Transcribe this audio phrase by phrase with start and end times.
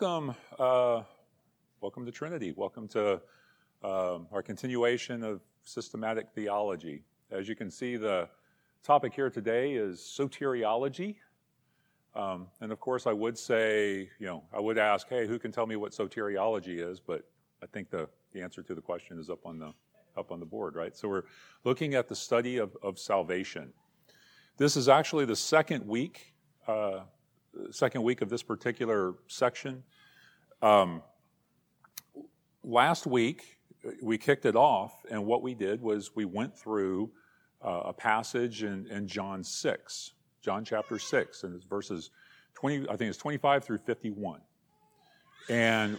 [0.00, 1.02] welcome, uh,
[1.82, 2.54] welcome to Trinity.
[2.56, 3.20] Welcome to
[3.84, 7.02] uh, our continuation of systematic theology.
[7.30, 8.26] As you can see, the
[8.82, 11.16] topic here today is soteriology.
[12.14, 15.52] Um, and of course, I would say, you know, I would ask, hey, who can
[15.52, 16.98] tell me what soteriology is?
[16.98, 17.28] But
[17.62, 19.74] I think the, the answer to the question is up on the
[20.16, 20.96] up on the board, right?
[20.96, 21.24] So we're
[21.64, 23.70] looking at the study of, of salvation.
[24.56, 26.32] This is actually the second week,
[26.66, 27.00] uh,
[27.70, 29.82] second week of this particular section.
[30.62, 31.02] Um,
[32.62, 33.58] last week
[34.02, 37.10] we kicked it off, and what we did was we went through
[37.64, 42.10] uh, a passage in, in John six, John chapter six, and it's verses
[42.54, 42.88] twenty.
[42.88, 44.40] I think it's twenty-five through fifty-one,
[45.48, 45.98] and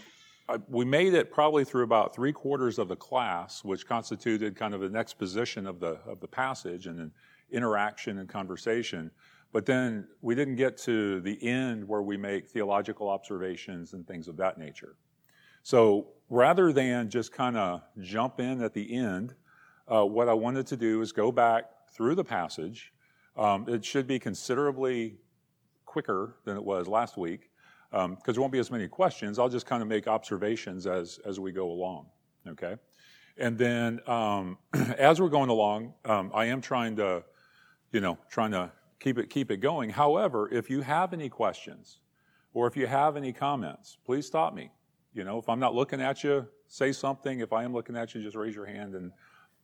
[0.67, 4.83] we made it probably through about three quarters of the class, which constituted kind of
[4.83, 7.11] an exposition of the of the passage and an
[7.51, 9.11] interaction and conversation.
[9.51, 14.27] But then we didn't get to the end where we make theological observations and things
[14.27, 14.95] of that nature.
[15.63, 19.35] So rather than just kind of jump in at the end,
[19.91, 22.93] uh, what I wanted to do is go back through the passage.
[23.35, 25.17] Um, it should be considerably
[25.85, 27.49] quicker than it was last week
[27.89, 29.37] because um, there won't be as many questions.
[29.37, 32.05] I'll just kind of make observations as, as we go along,
[32.47, 32.77] okay?
[33.37, 34.57] And then um,
[34.97, 37.23] as we're going along, um, I am trying to,
[37.91, 39.89] you know, trying to keep it, keep it going.
[39.89, 41.99] However, if you have any questions
[42.53, 44.71] or if you have any comments, please stop me.
[45.13, 47.41] You know, if I'm not looking at you, say something.
[47.41, 49.11] If I am looking at you, just raise your hand and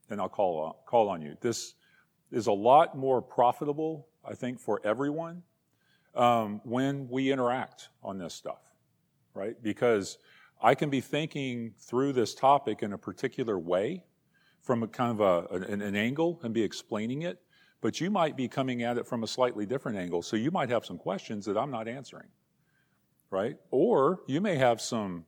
[0.09, 1.37] then I'll call on, call on you.
[1.39, 1.75] This
[2.31, 5.43] is a lot more profitable, I think, for everyone
[6.15, 8.61] um, when we interact on this stuff,
[9.33, 9.55] right?
[9.61, 10.17] Because
[10.61, 14.03] I can be thinking through this topic in a particular way
[14.61, 17.39] from a kind of a, an, an angle and be explaining it,
[17.81, 20.21] but you might be coming at it from a slightly different angle.
[20.21, 22.27] So you might have some questions that I'm not answering,
[23.29, 23.57] right?
[23.71, 25.25] Or you may have some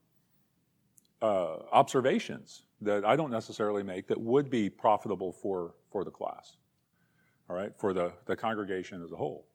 [1.22, 6.58] uh, observations that I don't necessarily make that would be profitable for, for the class,
[7.49, 9.45] all right, for the, the congregation as a whole.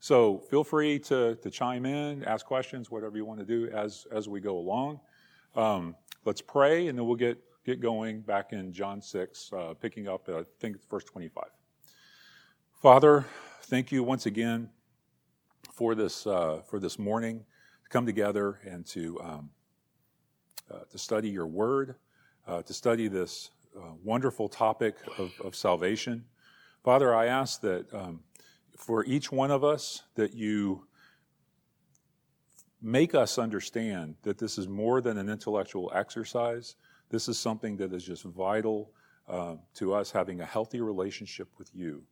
[0.00, 4.06] So feel free to, to chime in, ask questions, whatever you want to do as,
[4.12, 5.00] as we go along.
[5.56, 10.08] Um, let's pray, and then we'll get, get going back in John 6, uh, picking
[10.08, 11.44] up, uh, I think, it's verse 25.
[12.84, 13.24] Father,
[13.62, 14.68] thank you once again
[15.72, 17.38] for this, uh, for this morning
[17.82, 19.50] to come together and to, um,
[20.70, 21.94] uh, to study your word,
[22.46, 26.26] uh, to study this uh, wonderful topic of, of salvation.
[26.84, 28.20] Father, I ask that um,
[28.76, 30.86] for each one of us that you
[32.82, 36.76] make us understand that this is more than an intellectual exercise.
[37.08, 38.90] This is something that is just vital
[39.26, 42.02] uh, to us having a healthy relationship with you,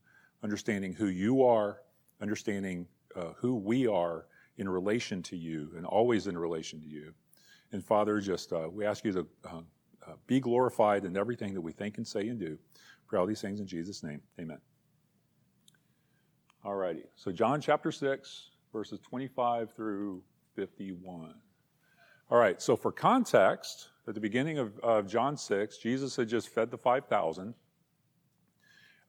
[0.43, 1.81] understanding who you are,
[2.21, 2.87] understanding
[3.17, 4.27] uh, who we are
[4.57, 7.13] in relation to you, and always in relation to you.
[7.73, 9.61] And Father, just uh, we ask you to uh,
[10.07, 12.59] uh, be glorified in everything that we think and say and do.
[13.07, 14.59] For all these things in Jesus' name, amen.
[16.65, 17.05] All righty.
[17.17, 20.23] So, John chapter 6, verses 25 through
[20.55, 21.35] 51.
[22.31, 22.63] All right.
[22.63, 26.79] So, for context, at the beginning of, of John 6, Jesus had just fed the
[26.79, 27.55] 5,000.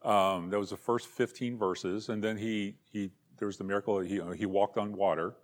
[0.03, 2.09] Um, that was the first 15 verses.
[2.09, 5.36] And then he, he there was the miracle, he, you know, he walked on water.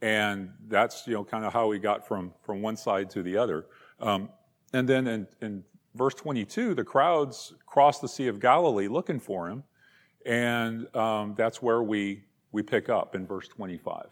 [0.00, 3.36] And that's, you know, kind of how he got from, from one side to the
[3.36, 3.66] other.
[4.00, 4.28] Um,
[4.72, 9.48] and then in, in verse 22, the crowds crossed the Sea of Galilee looking for
[9.48, 9.64] him.
[10.24, 14.06] And um, that's where we, we pick up in verse 25.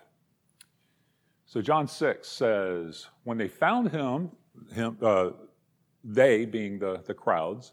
[1.47, 4.31] So John 6 says, When they found him,
[4.75, 5.31] him uh,
[6.03, 7.73] they being the, the crowds,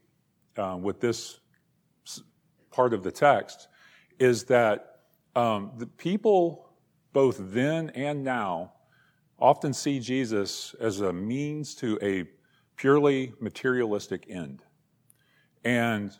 [0.57, 1.39] uh, with this
[2.71, 3.67] part of the text
[4.19, 4.99] is that
[5.35, 6.69] um, the people,
[7.13, 8.73] both then and now,
[9.39, 12.25] often see Jesus as a means to a
[12.75, 14.63] purely materialistic end.
[15.63, 16.11] And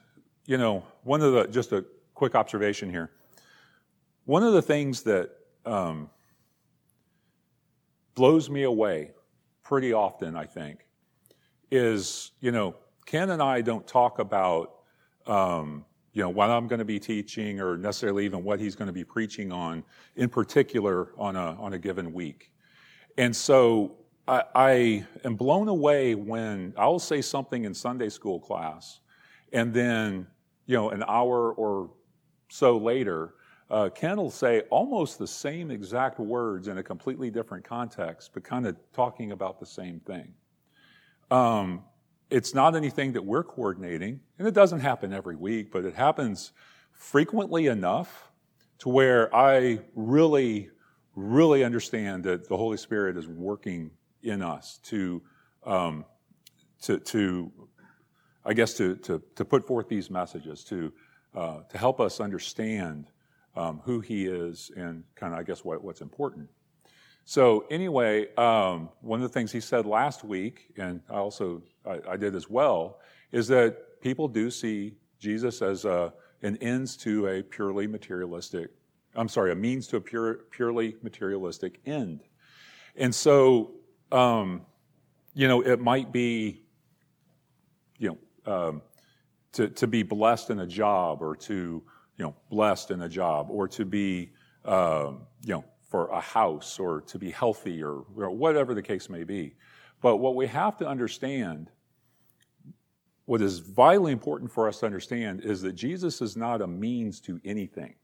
[0.45, 3.11] you know, one of the, just a quick observation here.
[4.25, 5.29] One of the things that
[5.65, 6.09] um,
[8.15, 9.11] blows me away
[9.63, 10.85] pretty often, I think,
[11.71, 12.75] is, you know,
[13.05, 14.75] Ken and I don't talk about,
[15.27, 18.87] um, you know, what I'm going to be teaching or necessarily even what he's going
[18.87, 19.83] to be preaching on
[20.15, 22.51] in particular on a, on a given week.
[23.17, 28.39] And so I, I am blown away when I will say something in Sunday school
[28.39, 28.99] class,
[29.53, 30.27] and then,
[30.65, 31.91] you know, an hour or
[32.49, 33.33] so later,
[33.69, 38.43] uh, Ken will say almost the same exact words in a completely different context, but
[38.43, 40.33] kind of talking about the same thing.
[41.31, 41.83] Um,
[42.31, 46.53] it's not anything that we're coordinating, and it doesn't happen every week, but it happens
[46.93, 48.31] frequently enough
[48.79, 50.69] to where I really,
[51.15, 53.91] really understand that the Holy Spirit is working
[54.23, 55.21] in us to,
[55.65, 56.05] um,
[56.83, 57.51] to, to,
[58.45, 60.93] I guess, to, to, to put forth these messages, to,
[61.35, 63.07] uh, to help us understand
[63.57, 66.49] um, who He is and kind of, I guess, what, what's important.
[67.25, 71.99] So anyway, um, one of the things he said last week, and I also I,
[72.11, 72.99] I did as well,
[73.31, 78.71] is that people do see Jesus as a, an ends to a purely materialistic,
[79.15, 82.21] I'm sorry, a means to a pure, purely materialistic end.
[82.95, 83.75] And so
[84.11, 84.65] um,
[85.33, 86.61] you know, it might be,
[87.97, 88.81] you know, um,
[89.53, 91.53] to, to be blessed in a job or to,
[92.17, 94.31] you know, blessed in a job or to be,
[94.65, 99.25] um, you know, for a house or to be healthy or, whatever the case may
[99.25, 99.53] be.
[100.01, 101.69] But what we have to understand,
[103.25, 107.19] what is vitally important for us to understand, is that Jesus is not a means
[107.21, 107.95] to anything.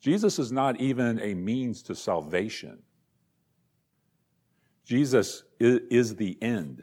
[0.00, 2.78] Jesus is not even a means to salvation.
[4.84, 6.82] Jesus is the end.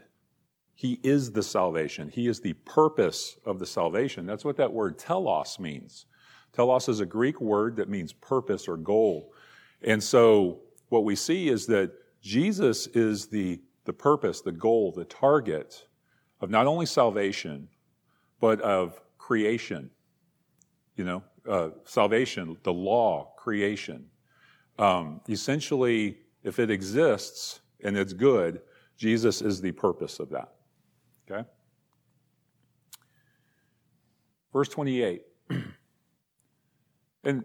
[0.74, 2.10] He is the salvation.
[2.10, 4.26] He is the purpose of the salvation.
[4.26, 6.08] That's what that word telos means.
[6.52, 9.34] Telos is a Greek word that means purpose or goal.
[9.82, 10.60] And so
[10.90, 11.92] what we see is that
[12.22, 15.88] Jesus is the, the purpose, the goal, the target
[16.42, 17.68] of not only salvation,
[18.40, 19.90] but of creation.
[20.96, 24.06] You know, uh, salvation, the law, creation.
[24.80, 28.62] Um, essentially, if it exists, and it's good,
[28.98, 30.54] Jesus is the purpose of that.
[31.30, 31.48] Okay?
[34.52, 35.22] Verse 28.
[37.24, 37.44] and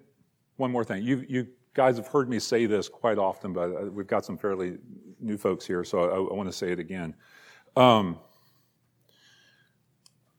[0.57, 1.03] one more thing.
[1.03, 4.37] You, you guys have heard me say this quite often, but uh, we've got some
[4.37, 4.79] fairly
[5.21, 7.15] new folks here, so I, I want to say it again.
[7.77, 8.19] Um,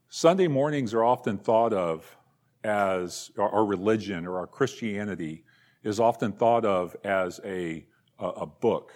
[0.09, 2.15] Sunday mornings are often thought of
[2.63, 5.43] as our religion or our Christianity
[5.83, 7.85] is often thought of as a,
[8.19, 8.93] a, a book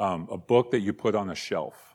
[0.00, 1.94] um, a book that you put on a shelf.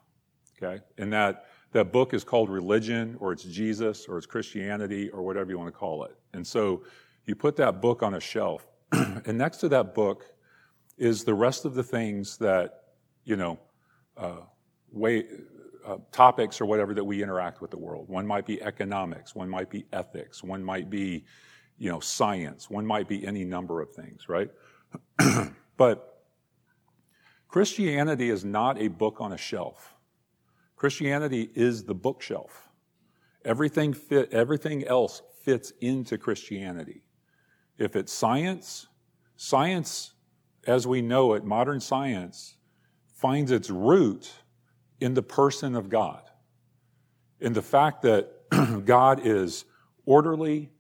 [0.62, 0.82] Okay?
[0.98, 5.50] And that, that book is called religion, or it's Jesus, or it's Christianity, or whatever
[5.52, 6.16] you want to call it.
[6.34, 6.84] And so
[7.26, 8.68] you put that book on a shelf.
[9.26, 10.26] and next to that book
[10.98, 12.84] is the rest of the things that,
[13.24, 13.60] you know,
[14.18, 14.42] uh,
[14.92, 15.26] way,
[15.86, 18.08] uh, topics or whatever that we interact with the world.
[18.10, 21.26] One might be economics, one might be ethics, one might be,
[21.78, 24.50] you know, science, one might be any number of things, right?
[25.78, 26.24] but
[27.48, 29.96] Christianity is not a book on a shelf.
[30.76, 32.70] Christianity is the bookshelf.
[33.46, 37.05] Everything fit, everything else fits into Christianity.
[37.78, 38.88] If it's science,
[39.36, 40.14] science
[40.66, 42.58] as we know it, modern science,
[43.14, 44.32] finds its root
[45.00, 46.22] in the person of God.
[47.40, 48.32] In the fact that
[48.86, 49.66] God is
[50.06, 50.72] orderly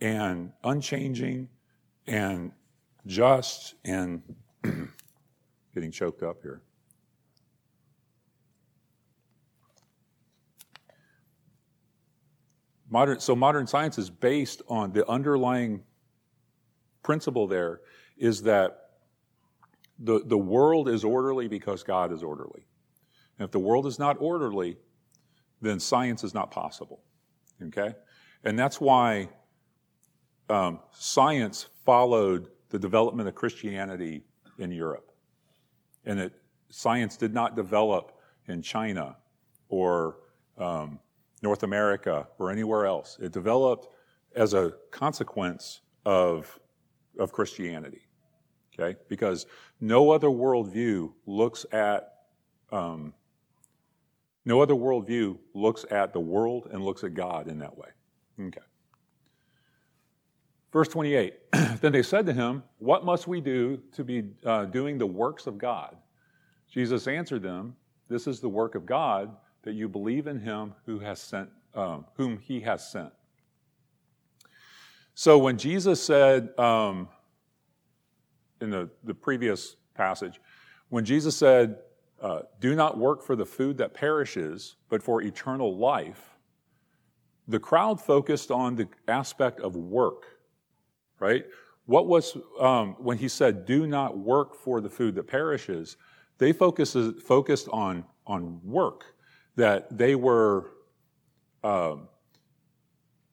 [0.00, 1.48] and unchanging
[2.06, 2.52] and
[3.06, 4.22] just and
[5.74, 6.62] getting choked up here.
[12.90, 15.82] Modern, so modern science is based on the underlying
[17.02, 17.80] principle there
[18.16, 18.90] is that
[19.98, 22.66] the, the world is orderly because God is orderly.
[23.38, 24.78] And if the world is not orderly,
[25.60, 27.02] then science is not possible.
[27.62, 27.94] Okay?
[28.44, 29.28] And that's why
[30.48, 34.22] um, science followed the development of Christianity
[34.58, 35.12] in Europe
[36.04, 36.32] and that
[36.70, 38.12] science did not develop
[38.48, 39.16] in China
[39.68, 40.16] or
[40.58, 40.98] um,
[41.42, 43.18] North America or anywhere else.
[43.20, 43.88] It developed
[44.34, 46.58] as a consequence of,
[47.18, 48.02] of Christianity.
[48.74, 48.98] Okay?
[49.08, 49.46] Because
[49.80, 52.08] no other worldview looks at
[52.70, 53.12] um,
[54.44, 57.88] no other worldview looks at the world and looks at God in that way.
[58.40, 58.60] Okay.
[60.72, 61.34] Verse 28
[61.80, 65.46] Then they said to him, What must we do to be uh, doing the works
[65.46, 65.96] of God?
[66.68, 67.76] Jesus answered them,
[68.08, 72.04] This is the work of God, that you believe in him who has sent, um,
[72.14, 73.12] whom he has sent.
[75.14, 77.08] So when Jesus said um,
[78.60, 80.40] in the, the previous passage,
[80.88, 81.78] when Jesus said,
[82.20, 86.36] uh, Do not work for the food that perishes, but for eternal life,
[87.48, 90.26] the crowd focused on the aspect of work
[91.22, 91.44] right?
[91.86, 95.96] what was, um, when he said, do not work for the food that perishes,
[96.38, 99.04] they focused, focused on, on work,
[99.56, 100.70] that they were,
[101.64, 102.08] um,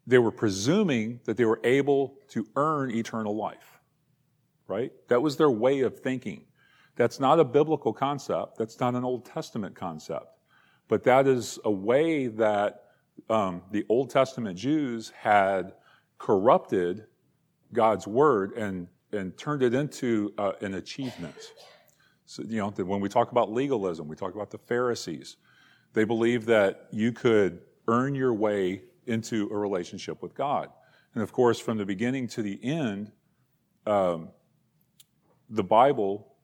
[0.09, 3.79] they were presuming that they were able to earn eternal life,
[4.67, 4.91] right?
[5.07, 6.45] That was their way of thinking.
[6.95, 8.57] That's not a biblical concept.
[8.57, 10.25] That's not an Old Testament concept.
[10.87, 12.85] But that is a way that
[13.29, 15.73] um, the Old Testament Jews had
[16.17, 17.05] corrupted
[17.71, 21.35] God's word and, and turned it into uh, an achievement.
[22.25, 25.37] So, you know, when we talk about legalism, we talk about the Pharisees.
[25.93, 30.69] They believed that you could earn your way into a relationship with God.
[31.13, 33.11] And of course, from the beginning to the end,
[33.85, 34.29] um,
[35.49, 36.35] the Bible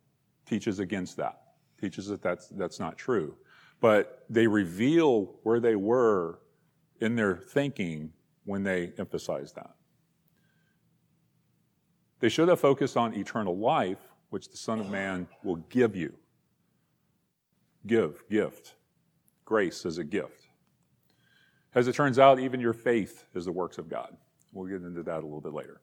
[0.46, 1.42] teaches against that,
[1.80, 3.36] teaches that that's, that's not true.
[3.80, 6.40] But they reveal where they were
[7.00, 8.12] in their thinking
[8.46, 9.76] when they emphasize that.
[12.20, 16.14] They should have focused on eternal life, which the Son of Man will give you.
[17.86, 18.76] Give, gift.
[19.44, 20.45] Grace is a gift.
[21.76, 24.16] As it turns out, even your faith is the works of God.
[24.54, 25.82] We'll get into that a little bit later.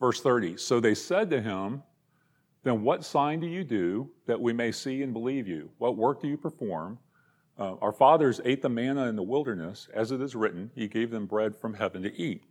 [0.00, 1.82] Verse 30 So they said to him,
[2.62, 5.70] Then what sign do you do that we may see and believe you?
[5.78, 6.98] What work do you perform?
[7.58, 11.10] Uh, our fathers ate the manna in the wilderness, as it is written, He gave
[11.10, 12.42] them bread from heaven to eat.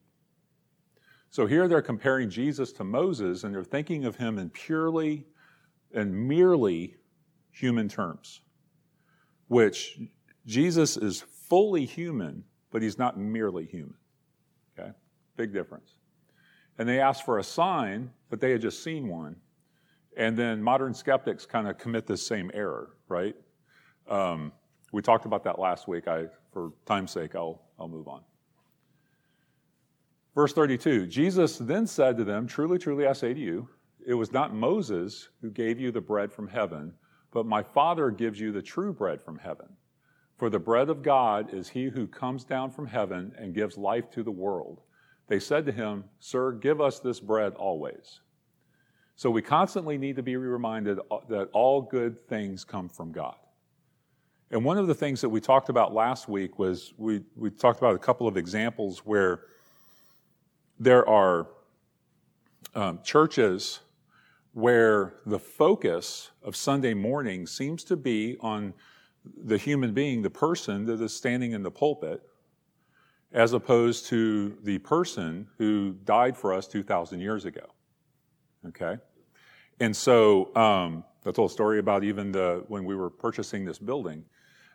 [1.30, 5.26] So here they're comparing Jesus to Moses, and they're thinking of him in purely
[5.92, 6.96] and merely
[7.50, 8.42] human terms,
[9.48, 10.00] which
[10.46, 13.96] Jesus is fully human, but he's not merely human.
[14.78, 14.92] Okay?
[15.38, 15.96] Big difference.
[16.78, 19.36] And they asked for a sign, but they had just seen one.
[20.18, 23.36] And then modern skeptics kind of commit this same error, right?
[24.10, 24.52] Um,
[24.92, 26.08] we talked about that last week.
[26.08, 28.22] I, for time's sake, I'll, I'll move on.
[30.36, 33.70] Verse 32 Jesus then said to them, Truly, truly, I say to you,
[34.06, 36.94] it was not Moses who gave you the bread from heaven,
[37.32, 39.68] but my Father gives you the true bread from heaven.
[40.44, 44.12] For the bread of God is he who comes down from heaven and gives life
[44.12, 44.82] to the world.
[45.30, 48.20] They said to him, Sir, give us this bread always.
[49.16, 53.38] So we constantly need to be reminded that all good things come from God.
[54.52, 57.80] And one of the things that we talked about last week was we, we talked
[57.80, 59.44] about a couple of examples where
[60.78, 61.48] there are
[62.76, 63.80] um, churches
[64.52, 68.74] where the focus of Sunday morning seems to be on
[69.46, 72.22] the human being, the person that is standing in the pulpit,
[73.32, 77.66] as opposed to the person who died for us 2,000 years ago.
[78.68, 78.98] Okay?
[79.80, 84.26] And so, um, told a story about even the, when we were purchasing this building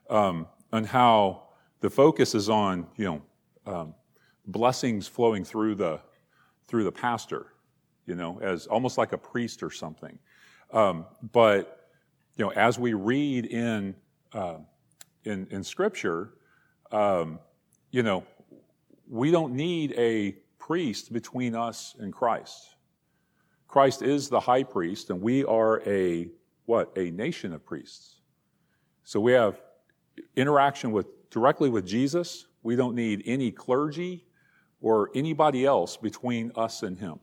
[0.08, 1.48] um, and how
[1.80, 3.22] the focus is on you know
[3.72, 3.94] um,
[4.46, 6.00] blessings flowing through the
[6.66, 7.46] through the pastor,
[8.06, 10.18] you know, as almost like a priest or something.
[10.72, 11.90] Um, but
[12.36, 13.94] you know, as we read in
[14.32, 14.58] uh,
[15.24, 16.34] in, in Scripture,
[16.92, 17.38] um,
[17.90, 18.24] you know,
[19.08, 22.76] we don't need a priest between us and Christ.
[23.66, 26.28] Christ is the high priest, and we are a
[26.66, 26.92] what?
[26.96, 28.20] A nation of priests.
[29.04, 29.62] So we have
[30.36, 32.46] interaction with directly with Jesus.
[32.62, 34.26] We don't need any clergy
[34.80, 37.20] or anybody else between us and him.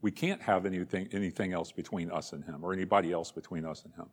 [0.00, 3.84] We can't have anything, anything else between us and him or anybody else between us
[3.84, 4.06] and him.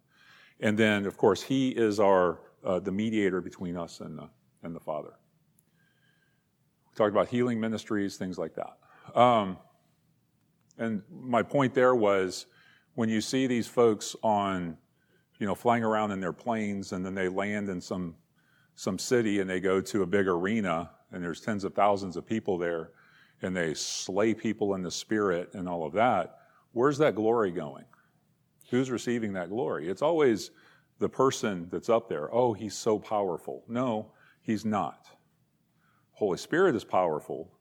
[0.62, 4.30] And then, of course, he is our, uh, the mediator between us and the,
[4.64, 5.14] and the Father.
[6.90, 9.20] We talked about healing ministries, things like that.
[9.20, 9.58] Um,
[10.78, 12.46] and my point there was
[12.96, 14.78] when you see these folks on,
[15.40, 18.16] you know, flying around in their planes and then they land in some
[18.76, 22.26] some city and they go to a big arena and there's tens of thousands of
[22.26, 22.92] people there
[23.42, 26.38] and they slay people in the spirit and all of that,
[26.72, 27.86] where's that glory going?
[28.72, 29.90] Who's receiving that glory?
[29.90, 30.52] It's always
[31.00, 32.34] the person that's up there.
[32.34, 33.64] Oh, he's so powerful.
[33.68, 35.08] No, he's not.
[36.14, 37.52] Holy Spirit is powerful,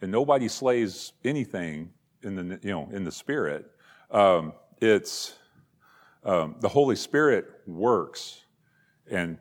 [0.00, 1.90] and nobody slays anything
[2.22, 3.66] in the you know in the Spirit.
[4.12, 5.34] Um, it's
[6.22, 8.44] um, the Holy Spirit works,
[9.10, 9.38] and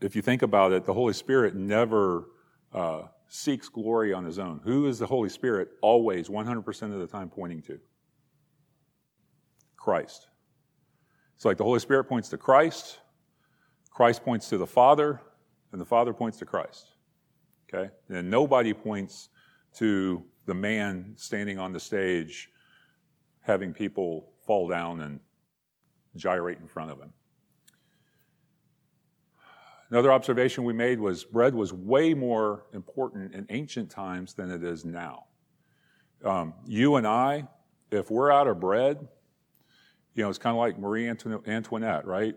[0.00, 2.30] if you think about it, the Holy Spirit never
[2.72, 4.60] uh, seeks glory on his own.
[4.64, 7.78] Who is the Holy Spirit always, 100% of the time, pointing to?
[9.76, 10.28] Christ.
[11.38, 12.98] It's like the Holy Spirit points to Christ,
[13.92, 15.20] Christ points to the Father,
[15.70, 16.88] and the Father points to Christ.
[17.72, 17.92] Okay?
[18.08, 19.28] And nobody points
[19.76, 22.48] to the man standing on the stage
[23.40, 25.20] having people fall down and
[26.16, 27.12] gyrate in front of him.
[29.90, 34.64] Another observation we made was bread was way more important in ancient times than it
[34.64, 35.26] is now.
[36.24, 37.46] Um, you and I,
[37.92, 39.06] if we're out of bread,
[40.18, 42.34] you know, it's kind of like Marie Antoinette, right?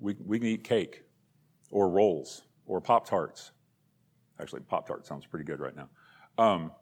[0.00, 1.02] We, we can eat cake
[1.70, 3.52] or rolls or Pop Tarts.
[4.38, 5.88] Actually, Pop Tart sounds pretty good right now.
[6.36, 6.72] Um,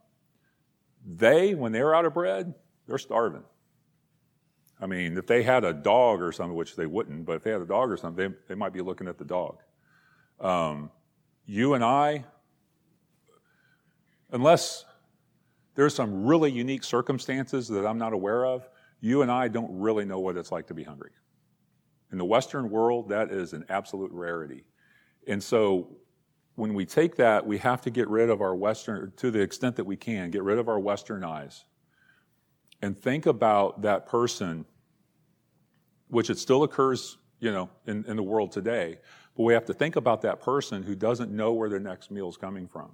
[1.07, 2.53] they, when they're out of bread,
[2.89, 3.45] they're starving.
[4.81, 7.53] I mean, if they had a dog or something, which they wouldn't, but if they
[7.53, 9.59] had a dog or something, they, they might be looking at the dog.
[10.41, 10.91] Um,
[11.47, 12.25] you and I,
[14.33, 14.85] unless
[15.77, 18.69] there's some really unique circumstances that I'm not aware of,
[19.01, 21.13] you and I don't really know what it's like to be hungry.
[22.13, 24.65] In the Western world, that is an absolute rarity.
[25.27, 25.97] And so
[26.57, 29.77] when we take that, we have to get rid of our Western, to the extent
[29.77, 31.65] that we can, get rid of our Western eyes
[32.83, 34.65] and think about that person,
[36.09, 38.99] which it still occurs, you know, in, in the world today,
[39.37, 42.29] but we have to think about that person who doesn't know where their next meal
[42.29, 42.91] is coming from.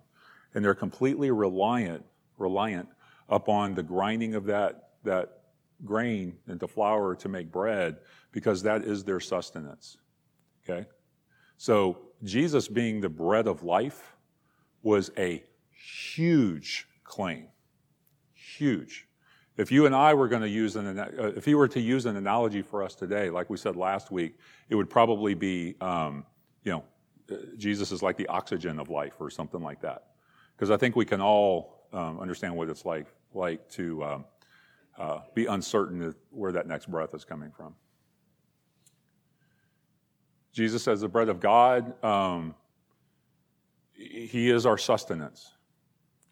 [0.55, 2.05] And they're completely reliant,
[2.39, 2.89] reliant
[3.29, 5.41] upon the grinding of that, that
[5.85, 7.99] grain into flour to make bread
[8.33, 9.99] because that is their sustenance.
[10.65, 10.87] Okay?
[11.57, 14.17] So Jesus being the bread of life
[14.83, 17.49] was a huge claim.
[18.35, 19.07] Huge.
[19.57, 22.05] If you and I were going to use an, uh, if he were to use
[22.05, 26.27] an analogy for us today, like we said last week, it would probably be, um,
[26.63, 26.85] you know,
[27.31, 30.09] uh, Jesus is like the oxygen of life or something like that.
[30.55, 34.25] Because I think we can all um, understand what it's like, like to um,
[34.99, 37.75] uh, be uncertain where that next breath is coming from.
[40.53, 42.55] Jesus, says, the bread of God, um,
[43.93, 45.53] He is our sustenance.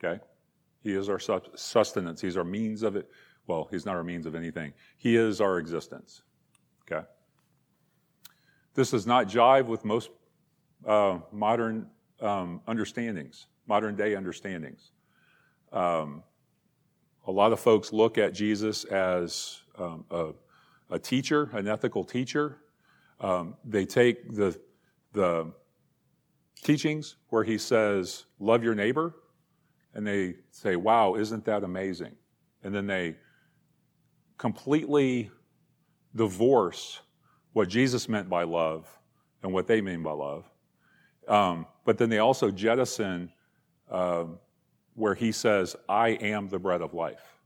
[0.02, 0.21] Okay?
[0.83, 2.21] He is our sustenance.
[2.21, 3.11] He's our means of it.
[3.47, 4.73] Well, He's not our means of anything.
[4.97, 6.23] He is our existence.
[6.90, 7.06] Okay?
[8.75, 10.11] This does not jive with most
[10.87, 11.87] uh, modern
[12.21, 14.92] um, understandings, modern day understandings.
[15.73, 16.23] Um,
[17.26, 20.31] a lot of folks look at Jesus as um, a,
[20.90, 22.59] a, teacher, an ethical teacher.
[23.21, 24.59] Um, they take the,
[25.12, 25.52] the
[26.62, 29.14] teachings where he says, Love your neighbor,
[29.94, 32.14] and they say, Wow, isn't that amazing?
[32.62, 33.16] And then they
[34.38, 35.31] completely
[36.14, 37.01] divorce
[37.53, 38.87] what Jesus meant by love
[39.42, 40.44] and what they mean by love.
[41.29, 43.33] Um, but then they also jettison
[43.90, 44.25] uh,
[44.94, 47.38] where he says, I am the bread of life,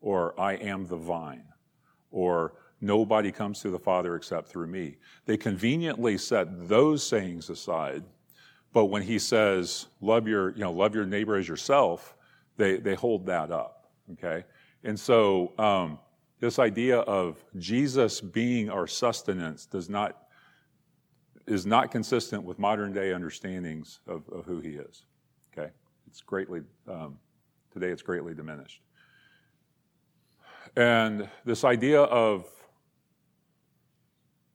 [0.00, 1.44] or I am the vine,
[2.10, 4.96] or nobody comes to the Father except through me.
[5.24, 8.04] They conveniently set those sayings aside
[8.76, 12.14] but when he says, love your, you know, love your neighbor as yourself,
[12.58, 13.88] they, they hold that up.
[14.12, 14.44] Okay?
[14.84, 15.98] And so um,
[16.40, 20.24] this idea of Jesus being our sustenance does not
[21.46, 25.06] is not consistent with modern day understandings of, of who he is.
[26.06, 27.18] It's greatly um,
[27.72, 28.80] today it's greatly diminished.
[30.76, 32.46] And this idea of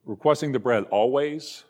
[0.04, 1.64] requesting the bread always,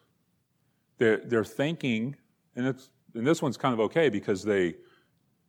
[0.98, 2.16] they're, they're thinking
[2.56, 4.74] and, it's, and this one's kind of okay because they, I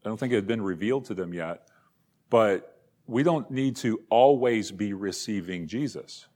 [0.04, 1.68] don't think it had been revealed to them yet,
[2.30, 6.28] but we don't need to always be receiving Jesus,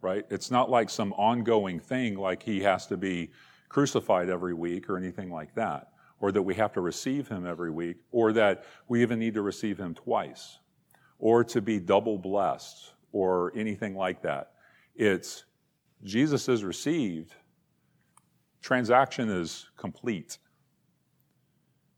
[0.00, 0.24] right?
[0.30, 3.30] It's not like some ongoing thing like he has to be
[3.68, 5.88] crucified every week or anything like that,
[6.20, 9.42] or that we have to receive him every week, or that we even need to
[9.42, 10.58] receive him twice,
[11.18, 14.52] or to be double blessed, or anything like that.
[14.94, 15.44] It's
[16.02, 17.34] Jesus is received
[18.64, 20.38] transaction is complete.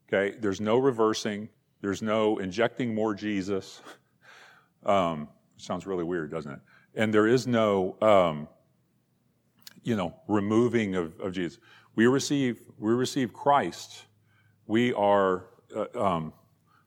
[0.08, 1.48] Okay, there's no reversing,
[1.80, 3.80] there's no injecting more Jesus.
[4.84, 6.60] Um, sounds really weird, doesn't it?
[6.94, 8.46] And there is no, um,
[9.82, 11.58] you know, removing of, of, Jesus.
[11.96, 14.04] We receive, we receive Christ.
[14.66, 16.32] We are, uh, um,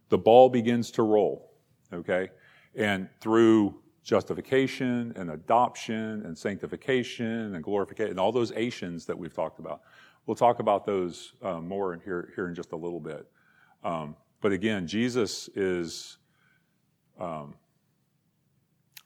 [0.08, 1.52] the ball begins to roll.
[1.92, 2.30] Okay,
[2.76, 9.34] and through justification and adoption and sanctification and glorification and all those Asians that we've
[9.34, 9.82] talked about.
[10.26, 13.28] We'll talk about those um, more in here, here in just a little bit.
[13.84, 16.18] Um, but again, Jesus is
[17.20, 17.54] um,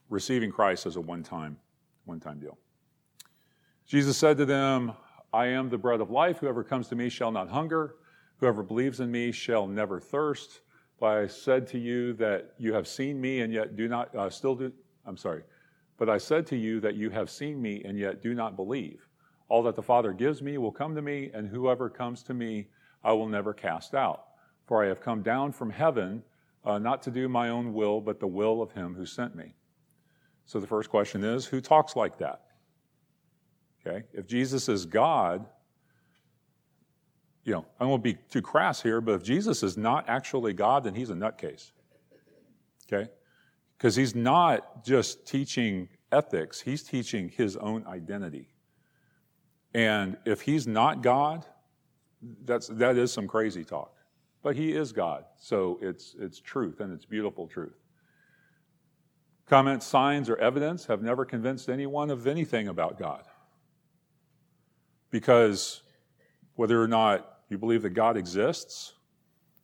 [0.09, 1.57] receiving Christ as a one-time,
[2.05, 2.57] one-time deal.
[3.85, 4.93] Jesus said to them,
[5.33, 6.37] I am the bread of life.
[6.37, 7.95] Whoever comes to me shall not hunger.
[8.37, 10.61] Whoever believes in me shall never thirst.
[10.99, 14.29] But I said to you that you have seen me and yet do not, uh,
[14.29, 14.71] still do,
[15.05, 15.43] I'm sorry.
[15.97, 19.07] But I said to you that you have seen me and yet do not believe.
[19.49, 22.67] All that the Father gives me will come to me, and whoever comes to me
[23.03, 24.25] I will never cast out.
[24.65, 26.23] For I have come down from heaven
[26.65, 29.55] uh, not to do my own will, but the will of him who sent me.
[30.45, 32.41] So the first question is who talks like that?
[33.85, 35.45] Okay, if Jesus is God,
[37.43, 40.85] you know, I won't be too crass here, but if Jesus is not actually God,
[40.85, 41.71] then he's a nutcase.
[42.91, 43.09] Okay?
[43.77, 48.47] Because he's not just teaching ethics, he's teaching his own identity.
[49.73, 51.45] And if he's not God,
[52.45, 53.93] that's, that is some crazy talk.
[54.41, 57.77] But he is God, so it's, it's truth, and it's beautiful truth.
[59.47, 63.23] Comments, signs, or evidence have never convinced anyone of anything about God.
[65.13, 65.83] Because
[66.55, 68.93] whether or not you believe that God exists,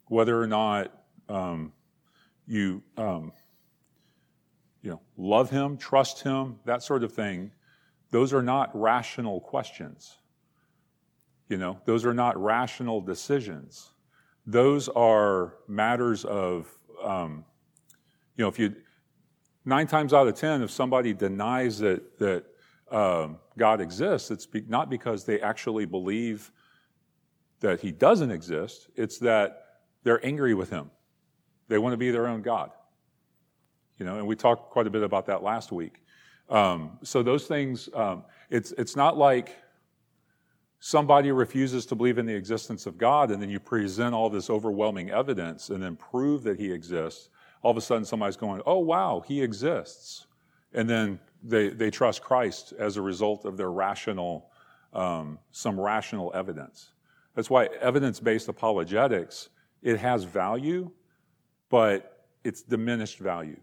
[0.06, 0.94] whether or not
[1.28, 1.74] um,
[2.46, 3.32] you um,
[4.84, 7.52] you know love Him, trust Him, that sort of thing,
[8.12, 10.20] those are not rational questions.
[11.48, 13.94] You know, those are not rational decisions.
[14.46, 16.68] Those are matters of,
[17.04, 17.44] um,
[18.38, 18.76] you know, if you,
[19.66, 22.46] nine times out of ten, if somebody denies that, that
[22.92, 26.52] um, God exists, it's be, not because they actually believe
[27.60, 29.66] that He doesn't exist, it's that
[30.04, 30.92] they're angry with Him.
[31.68, 32.72] They want to be their own God.
[33.98, 36.02] You know, and we talked quite a bit about that last week.
[36.50, 39.56] Um, so those things, um, it's, it's not like
[40.80, 44.50] somebody refuses to believe in the existence of God and then you present all this
[44.50, 47.30] overwhelming evidence and then prove that he exists.
[47.62, 50.26] All of a sudden somebody's going, oh wow, he exists.
[50.74, 54.50] And then they, they trust Christ as a result of their rational,
[54.94, 56.92] um, some rational evidence.
[57.36, 59.50] That's why evidence-based apologetics,
[59.82, 60.92] it has value,
[61.70, 63.60] but it's diminished value.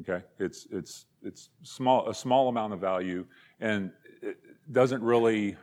[0.00, 0.24] Okay?
[0.38, 3.26] It's, it's, it's small, a small amount of value
[3.60, 3.90] and
[4.22, 4.38] it
[4.72, 5.56] doesn't really,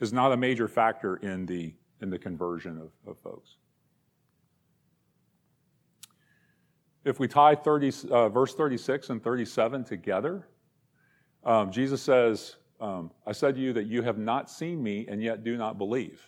[0.00, 3.56] is not a major factor in the, in the conversion of, of folks.
[7.08, 10.46] If we tie 30, uh, verse 36 and 37 together,
[11.42, 15.22] um, Jesus says, um, I said to you that you have not seen me and
[15.22, 16.20] yet do not believe.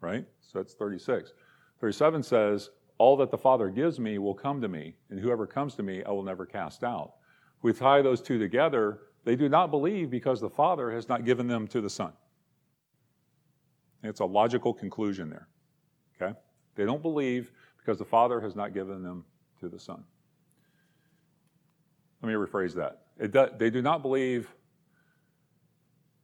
[0.00, 0.24] Right?
[0.40, 1.32] So that's 36.
[1.80, 5.74] 37 says, all that the Father gives me will come to me, and whoever comes
[5.74, 7.14] to me I will never cast out.
[7.58, 11.24] If we tie those two together, they do not believe because the Father has not
[11.24, 12.12] given them to the Son.
[14.04, 15.48] It's a logical conclusion there.
[16.22, 16.38] Okay?
[16.76, 19.24] They don't believe because the Father has not given them
[19.58, 20.04] to the Son.
[22.22, 23.02] Let me rephrase that.
[23.32, 24.54] Do, they do not believe.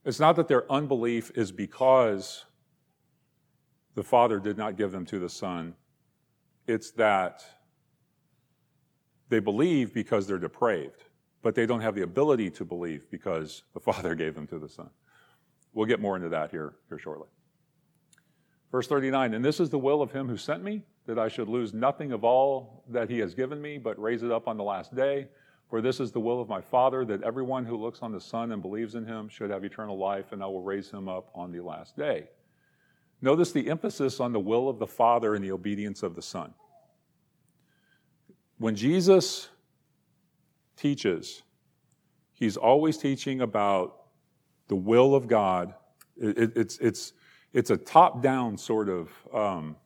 [0.04, 2.44] It's not that their unbelief is because
[3.94, 5.74] the Father did not give them to the Son.
[6.66, 7.44] It's that
[9.28, 11.04] they believe because they're depraved,
[11.42, 14.68] but they don't have the ability to believe because the Father gave them to the
[14.68, 14.90] Son.
[15.72, 17.28] We'll get more into that here, here shortly.
[18.70, 21.48] Verse 39 And this is the will of him who sent me, that I should
[21.48, 24.64] lose nothing of all that he has given me, but raise it up on the
[24.64, 25.28] last day.
[25.68, 28.52] For this is the will of my Father, that everyone who looks on the Son
[28.52, 31.50] and believes in him should have eternal life, and I will raise him up on
[31.50, 32.29] the last day.
[33.20, 36.55] Notice the emphasis on the will of the Father and the obedience of the Son.
[38.59, 39.48] When Jesus
[40.76, 41.42] teaches,
[42.33, 43.96] he's always teaching about
[44.68, 45.74] the will of God.
[46.16, 47.12] It, it's, it's,
[47.52, 49.76] it's a top down sort of um,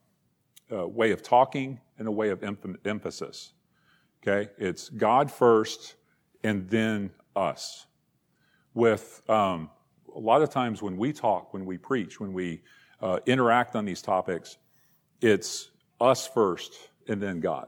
[0.71, 2.43] uh, way of talking and a way of
[2.85, 3.53] emphasis.
[4.21, 4.51] Okay?
[4.57, 5.95] It's God first
[6.43, 7.87] and then us.
[8.73, 9.69] With um,
[10.15, 12.61] a lot of times when we talk, when we preach, when we
[13.01, 14.57] uh, interact on these topics,
[15.21, 16.73] it's us first
[17.07, 17.67] and then God.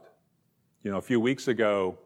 [0.82, 1.98] You know, a few weeks ago,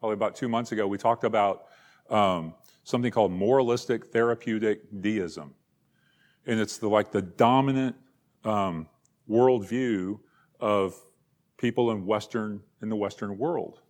[0.00, 1.66] probably about two months ago, we talked about
[2.10, 5.54] um, something called moralistic therapeutic deism.
[6.46, 7.96] And it's the, like the dominant
[8.44, 8.86] um,
[9.28, 10.18] worldview
[10.60, 10.94] of
[11.56, 13.80] people in Western, in the Western world.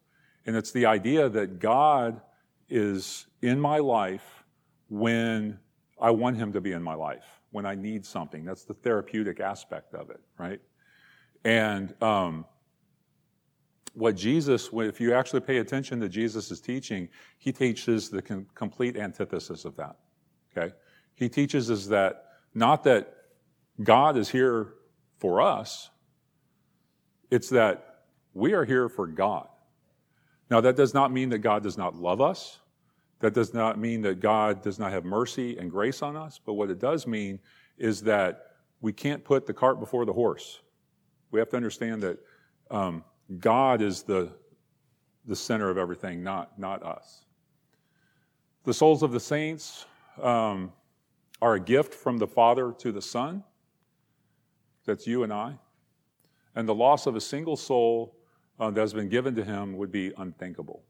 [0.46, 2.20] And it's the idea that God
[2.68, 4.44] is in my life
[4.88, 5.58] when
[6.00, 8.44] I want him to be in my life when I need something.
[8.44, 10.60] That's the therapeutic aspect of it, right?
[11.44, 12.46] And um,
[13.94, 18.96] what Jesus, if you actually pay attention to Jesus' teaching, he teaches the com- complete
[18.96, 19.96] antithesis of that.
[20.56, 20.74] Okay?
[21.14, 23.14] He teaches us that not that
[23.82, 24.74] God is here
[25.18, 25.90] for us,
[27.30, 28.02] it's that
[28.34, 29.46] we are here for God.
[30.50, 32.60] Now, that does not mean that God does not love us.
[33.20, 36.54] That does not mean that God does not have mercy and grace on us, but
[36.54, 37.38] what it does mean
[37.78, 38.48] is that
[38.80, 40.60] we can't put the cart before the horse.
[41.30, 42.18] We have to understand that
[42.70, 43.02] um,
[43.38, 44.30] God is the,
[45.26, 47.24] the center of everything, not, not us.
[48.64, 49.86] The souls of the saints
[50.22, 50.72] um,
[51.40, 53.42] are a gift from the Father to the Son.
[54.84, 55.58] That's you and I.
[56.54, 58.16] And the loss of a single soul
[58.60, 60.82] uh, that has been given to him would be unthinkable.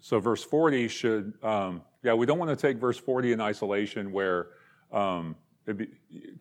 [0.00, 4.12] So verse 40 should, um, yeah, we don't want to take verse 40 in isolation
[4.12, 4.48] where,
[4.90, 5.36] because um,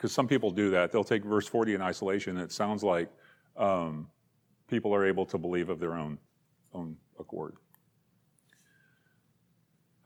[0.08, 0.92] some people do that.
[0.92, 3.10] They'll take verse 40 in isolation and it sounds like
[3.58, 4.08] um,
[4.68, 6.18] people are able to believe of their own,
[6.74, 7.56] own accord.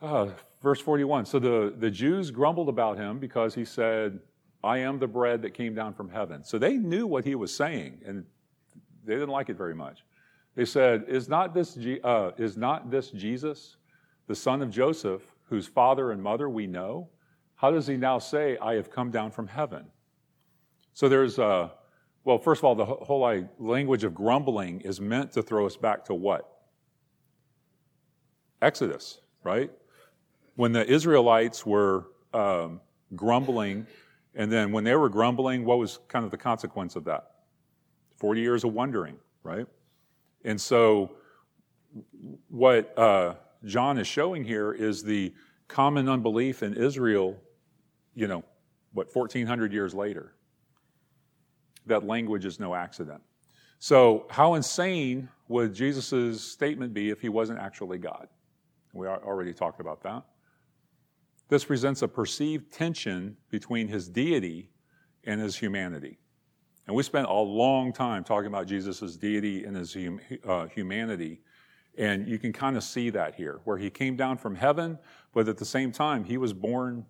[0.02, 0.30] Uh,
[0.62, 4.20] verse 41 So the, the Jews grumbled about him because he said,
[4.64, 6.44] I am the bread that came down from heaven.
[6.44, 8.26] So they knew what he was saying, and
[9.10, 10.04] they didn't like it very much.
[10.56, 13.78] They said, Is not this, uh, is not this Jesus,
[14.28, 17.10] the son of Joseph, whose father and mother we know?
[17.56, 19.88] How does he now say, I have come down from heaven?
[20.94, 21.70] So there's, uh,
[22.24, 26.06] well, first of all, the whole language of grumbling is meant to throw us back
[26.06, 26.48] to what?
[28.62, 29.72] Exodus, right?
[30.56, 32.82] When the Israelites were um,
[33.16, 33.88] grumbling,
[34.36, 37.29] and then when they were grumbling, what was kind of the consequence of that?
[38.20, 39.66] 40 years of wondering, right?
[40.44, 41.12] And so,
[42.50, 45.34] what uh, John is showing here is the
[45.68, 47.38] common unbelief in Israel,
[48.14, 48.44] you know,
[48.94, 50.34] what, 1400 years later.
[51.86, 53.22] That language is no accident.
[53.80, 58.28] So, how insane would Jesus' statement be if he wasn't actually God?
[58.94, 60.24] We already talked about that.
[61.48, 64.70] This presents a perceived tension between his deity
[65.24, 66.20] and his humanity.
[66.90, 71.40] And we spent a long time talking about Jesus' deity and his hum, uh, humanity.
[72.00, 74.98] And you can kind of see that here, where he came down from heaven,
[75.32, 77.06] but at the same time, he was born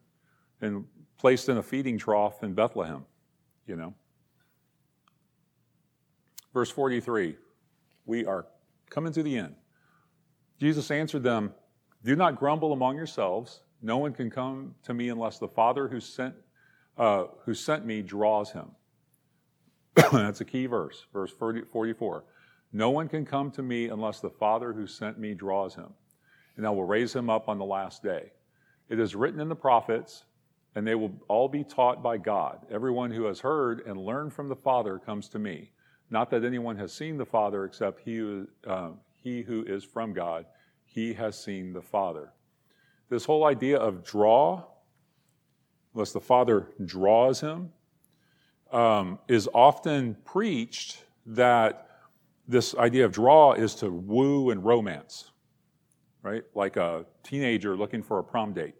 [0.60, 0.84] and
[1.18, 3.06] placed in a feeding trough in Bethlehem,
[3.68, 3.94] you know.
[6.54, 7.38] Verse 43,
[8.06, 8.48] we are
[8.90, 9.56] coming to the end.
[10.60, 11.54] Jesus answered them,
[12.04, 13.62] Do not grumble among yourselves.
[13.82, 16.36] No one can come to me unless the Father who sent,
[16.98, 18.72] uh, who sent me draws him.
[20.12, 22.24] That's a key verse, verse 44.
[22.72, 25.94] No one can come to me unless the Father who sent me draws him,
[26.56, 28.32] and I will raise him up on the last day.
[28.90, 30.26] It is written in the prophets,
[30.76, 32.60] and they will all be taught by God.
[32.72, 35.72] Everyone who has heard and learned from the Father comes to me.
[36.12, 40.14] Not that anyone has seen the Father except he who, uh, he who is from
[40.14, 40.46] God.
[40.86, 42.32] He has seen the Father.
[43.10, 44.64] This whole idea of draw,
[45.94, 47.72] unless the Father draws him,
[48.72, 51.88] um, is often preached that
[52.48, 55.32] this idea of draw is to woo and romance,
[56.24, 56.44] right?
[56.56, 58.76] Like a teenager looking for a prom date.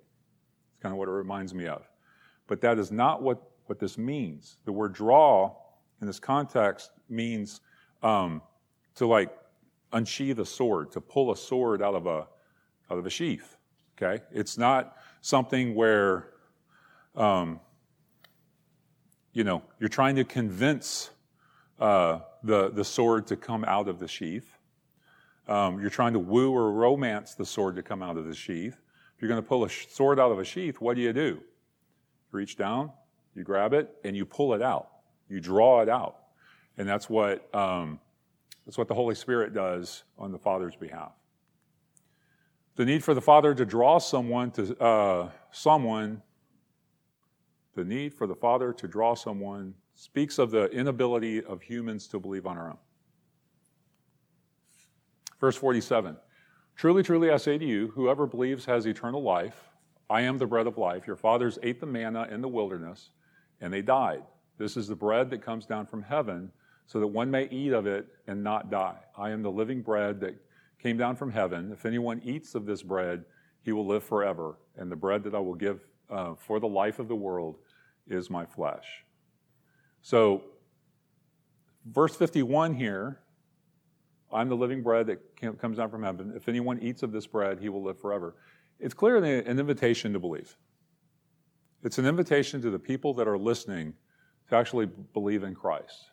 [0.74, 1.88] It's kind of what it reminds me of.
[2.48, 4.58] But that is not what, what this means.
[4.66, 5.56] The word draw
[6.02, 7.62] in this context means
[8.02, 8.42] um,
[8.96, 9.30] to like
[9.94, 12.28] unsheath a sword, to pull a sword out of a,
[12.90, 13.58] out of a sheath.
[14.02, 14.24] Okay?
[14.32, 16.30] It's not something where
[17.16, 17.60] um,
[19.34, 21.12] you know, you're trying to convince
[21.80, 24.56] uh, the, the sword to come out of the sheath.
[25.48, 28.78] Um, you're trying to woo or romance the sword to come out of the sheath.
[29.16, 31.42] If you're going to pull a sword out of a sheath, what do you do?
[31.42, 31.42] You
[32.32, 32.92] reach down,
[33.36, 34.90] you grab it, and you pull it out.
[35.28, 36.18] You draw it out.
[36.78, 38.00] And that's what, um,
[38.66, 41.12] that's what the Holy Spirit does on the Father's behalf.
[42.76, 46.22] The need for the Father to draw someone to uh, someone
[47.80, 52.20] the need for the Father to draw someone speaks of the inability of humans to
[52.20, 52.78] believe on our own.
[55.40, 56.18] Verse 47
[56.76, 59.70] Truly, truly, I say to you, whoever believes has eternal life.
[60.10, 61.08] I am the bread of life.
[61.08, 63.12] Your fathers ate the manna in the wilderness,
[63.62, 64.24] and they died.
[64.58, 66.52] This is the bread that comes down from heaven,
[66.86, 68.98] so that one may eat of it and not die.
[69.18, 70.36] I am the living bread that
[70.82, 71.72] came down from heaven.
[71.72, 73.24] If anyone eats of this bread,
[73.62, 74.58] he will live forever.
[74.76, 77.58] And the bread that I will give uh, for the life of the world
[78.10, 79.06] is my flesh.
[80.02, 80.44] So,
[81.86, 83.20] verse 51 here
[84.32, 86.34] I'm the living bread that comes down from heaven.
[86.36, 88.36] If anyone eats of this bread, he will live forever.
[88.80, 90.56] It's clearly an invitation to believe.
[91.84, 93.94] It's an invitation to the people that are listening
[94.50, 96.12] to actually believe in Christ.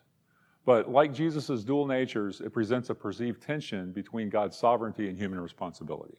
[0.65, 5.39] But like Jesus' dual natures, it presents a perceived tension between God's sovereignty and human
[5.39, 6.17] responsibility.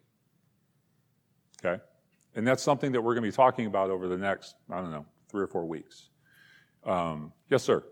[1.64, 1.82] Okay?
[2.34, 4.90] And that's something that we're going to be talking about over the next, I don't
[4.90, 6.10] know, three or four weeks.
[6.84, 7.84] Um, yes, sir.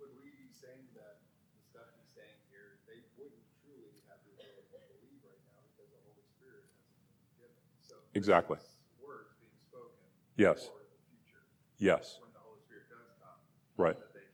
[0.00, 1.22] Would we be saying that
[1.54, 5.62] the stuff he's saying here, they wouldn't truly have the ability to believe right now
[5.70, 7.62] because the Holy Spirit hasn't been given.
[7.78, 8.58] So exactly.
[8.98, 10.02] Words being spoken.
[10.34, 10.66] Yes.
[11.14, 11.46] Future.
[11.78, 12.18] Yes.
[12.18, 13.38] When the Holy Spirit does come.
[13.78, 13.94] Right.
[13.94, 14.26] That they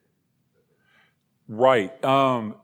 [0.56, 0.80] that they
[1.50, 1.92] Right.
[2.00, 2.56] Um,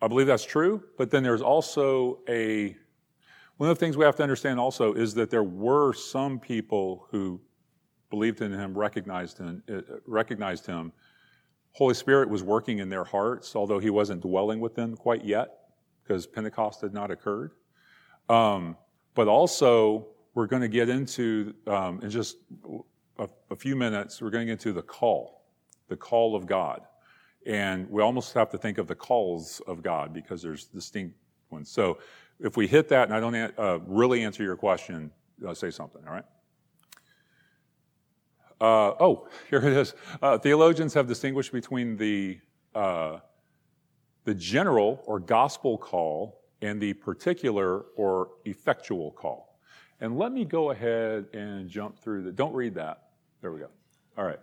[0.00, 2.76] I believe that's true, but then there's also a
[3.56, 7.06] one of the things we have to understand also is that there were some people
[7.10, 7.40] who
[8.10, 10.92] believed in him, recognized him, uh, recognized him.
[11.72, 15.58] Holy Spirit was working in their hearts, although he wasn't dwelling with them quite yet,
[16.02, 17.52] because Pentecost had not occurred.
[18.28, 18.76] Um,
[19.14, 22.36] but also, we're going to get into, um, in just
[23.18, 25.44] a, a few minutes, we're going to get into the call,
[25.88, 26.82] the call of God.
[27.46, 31.14] And we almost have to think of the calls of God because there's distinct
[31.50, 31.70] ones.
[31.70, 31.98] So
[32.40, 35.10] if we hit that and I don't uh, really answer your question,
[35.46, 36.24] uh, say something, all right?
[38.60, 39.94] Uh, oh, here it is.
[40.22, 42.38] Uh, theologians have distinguished between the,
[42.74, 43.18] uh,
[44.24, 49.58] the general or gospel call and the particular or effectual call.
[50.00, 53.10] And let me go ahead and jump through the, don't read that.
[53.42, 53.68] There we go.
[54.16, 54.40] All right.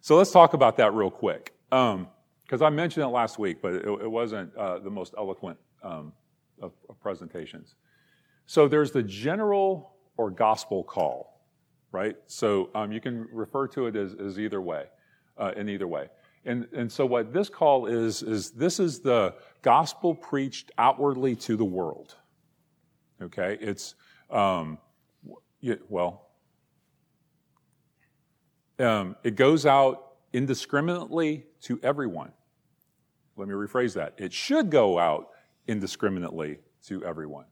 [0.00, 1.52] So let's talk about that real quick.
[1.70, 5.58] Because um, I mentioned it last week, but it, it wasn't uh, the most eloquent
[5.82, 6.12] um,
[6.60, 7.74] of, of presentations.
[8.46, 11.31] So there's the general or gospel call,
[11.92, 12.16] right?
[12.26, 14.86] So um, you can refer to it as, as either way,
[15.38, 16.08] uh, in either way.
[16.44, 21.56] And, and so what this call is, is this is the gospel preached outwardly to
[21.56, 22.16] the world.
[23.20, 23.56] Okay?
[23.60, 23.94] It's,
[24.30, 24.78] um,
[25.88, 26.30] well,
[28.80, 32.32] um, it goes out indiscriminately to everyone.
[33.36, 34.14] Let me rephrase that.
[34.18, 35.28] It should go out
[35.68, 37.44] indiscriminately to everyone.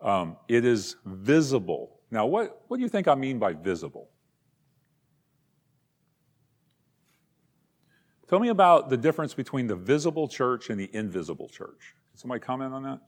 [0.00, 1.99] Um, it is visible.
[2.10, 4.10] Now, what, what do you think I mean by visible?
[8.28, 11.94] Tell me about the difference between the visible church and the invisible church.
[12.10, 13.00] Can somebody comment on that?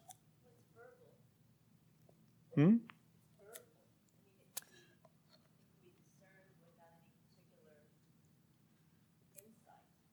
[2.55, 2.77] Hmm?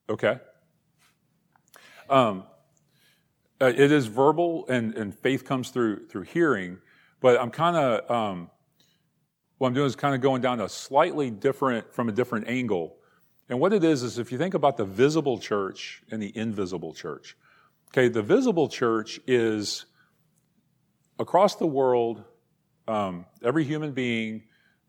[0.09, 0.39] Okay.
[2.09, 2.43] Um,
[3.61, 6.79] uh, it is verbal, and, and faith comes through through hearing.
[7.19, 8.49] But I'm kind of um,
[9.59, 12.95] what I'm doing is kind of going down a slightly different from a different angle.
[13.47, 16.93] And what it is is if you think about the visible church and the invisible
[16.93, 17.37] church.
[17.91, 19.85] Okay, the visible church is
[21.19, 22.23] across the world.
[22.87, 24.43] Um, every human being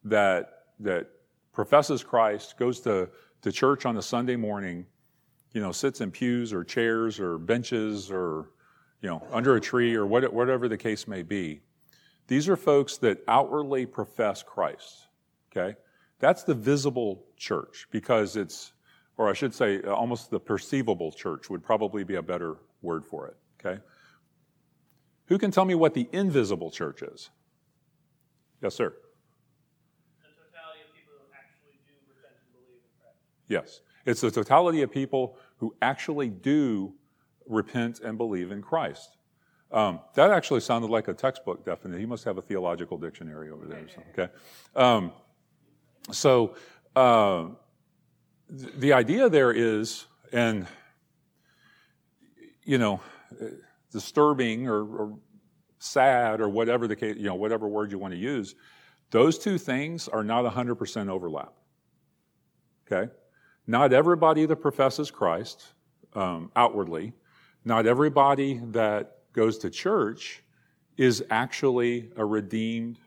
[0.04, 1.08] that that
[1.52, 3.10] professes Christ goes to
[3.42, 4.86] to church on a Sunday morning
[5.52, 8.50] you know, sits in pews or chairs or benches or,
[9.02, 11.60] you know, under a tree or whatever the case may be.
[12.30, 15.08] These are folks that outwardly profess Christ.
[15.50, 15.76] Okay?
[16.20, 18.72] That's the visible church because it's,
[19.18, 23.26] or I should say, almost the perceivable church would probably be a better word for
[23.26, 23.36] it.
[23.58, 23.82] Okay?
[25.26, 27.30] Who can tell me what the invisible church is?
[28.62, 28.94] Yes, sir.
[30.20, 33.18] The totality of people who actually do repent and believe in Christ.
[33.48, 33.80] Yes.
[34.06, 36.94] It's the totality of people who actually do
[37.48, 39.16] repent and believe in Christ.
[39.72, 42.00] Um, that actually sounded like a textbook definition.
[42.00, 43.86] He must have a theological dictionary over there.
[44.12, 44.32] Okay.
[44.74, 45.12] Um,
[46.10, 46.56] so
[46.96, 47.48] uh,
[48.48, 50.66] th- the idea there is, and
[52.64, 53.00] you know,
[53.92, 55.18] disturbing or, or
[55.78, 58.54] sad or whatever the case, you know, whatever word you want to use,
[59.10, 61.52] those two things are not 100% overlap.
[62.86, 63.10] Okay?
[63.66, 65.64] Not everybody that professes Christ
[66.14, 67.12] um, outwardly,
[67.64, 70.42] not everybody that goes to church
[70.96, 72.98] is actually a redeemed,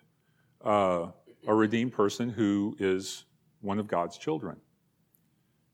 [0.63, 1.07] uh,
[1.47, 3.25] a redeemed person who is
[3.62, 4.57] one of God's children.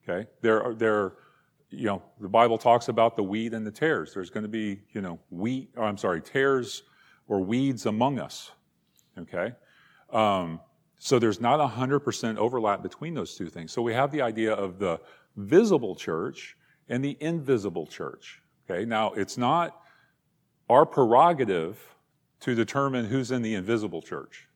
[0.04, 1.14] Okay, there are there,
[1.70, 4.14] you know, the Bible talks about the wheat and the tares.
[4.14, 5.70] There's going to be, you know, wheat.
[5.78, 6.84] Or I'm sorry, tares
[7.28, 8.52] or weeds among us.
[9.18, 9.54] Okay,
[10.12, 10.60] um,
[10.98, 13.72] so there's not 100% overlap between those two things.
[13.72, 15.00] So we have the idea of the
[15.38, 16.58] visible church
[16.90, 18.42] and the invisible church.
[18.70, 19.82] Okay, now it's not
[20.70, 21.96] our prerogative
[22.42, 24.48] to determine who's in the invisible church.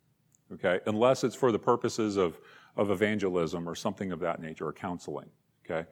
[0.54, 2.40] Okay, unless it's for the purposes of,
[2.78, 5.30] of evangelism or something of that nature or counseling.
[5.66, 5.88] Okay,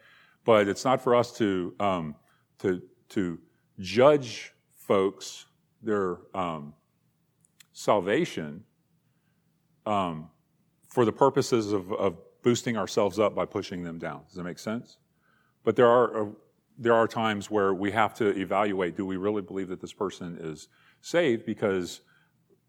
[0.46, 2.16] but it's not for us to, um,
[2.60, 3.40] to, to
[3.80, 5.46] judge folks
[5.82, 6.74] their um,
[7.74, 8.64] salvation
[9.86, 10.30] um,
[10.88, 14.22] for the purposes of, of boosting ourselves up by pushing them down.
[14.28, 14.98] Does that make sense?
[15.64, 16.30] But there are, uh,
[16.78, 20.38] there are times where we have to evaluate, do we really believe that this person
[20.40, 20.68] is
[21.02, 21.46] saved?
[21.46, 22.02] Because,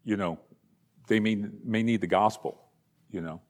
[0.03, 0.39] you know,
[1.07, 2.69] they may, may need the gospel,
[3.09, 3.41] you know.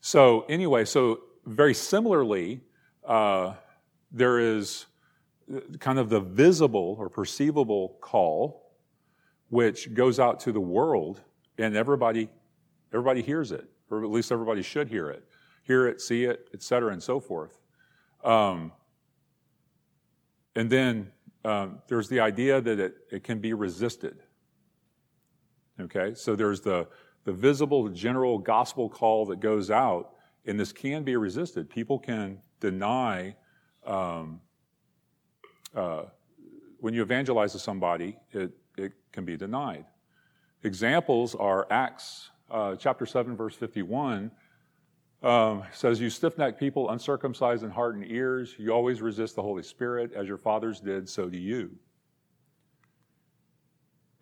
[0.00, 2.60] So anyway, so very similarly,
[3.04, 3.54] uh,
[4.10, 4.86] there is
[5.78, 8.72] kind of the visible or perceivable call,
[9.48, 11.20] which goes out to the world,
[11.56, 12.28] and everybody,
[12.92, 15.24] everybody hears it or at least everybody should hear it,
[15.62, 17.58] hear it, see it, etc and so forth.
[18.24, 18.72] Um,
[20.58, 21.12] and then
[21.44, 24.24] um, there's the idea that it, it can be resisted.
[25.80, 26.88] Okay, so there's the,
[27.22, 30.14] the visible, general gospel call that goes out,
[30.46, 31.70] and this can be resisted.
[31.70, 33.36] People can deny,
[33.86, 34.40] um,
[35.76, 36.06] uh,
[36.80, 39.84] when you evangelize to somebody, it, it can be denied.
[40.64, 44.32] Examples are Acts uh, chapter 7, verse 51,
[45.22, 49.42] Um, says, You stiff necked people, uncircumcised in heart and ears, you always resist the
[49.42, 50.12] Holy Spirit.
[50.12, 51.70] As your fathers did, so do you.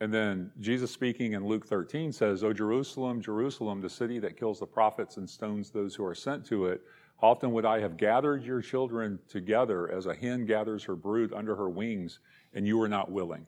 [0.01, 4.61] And then Jesus speaking in Luke 13 says, O Jerusalem, Jerusalem, the city that kills
[4.61, 6.83] the prophets and stones those who are sent to it,
[7.23, 11.57] often would I have gathered your children together as a hen gathers her brood under
[11.57, 12.19] her wings,
[12.53, 13.47] and you were not willing.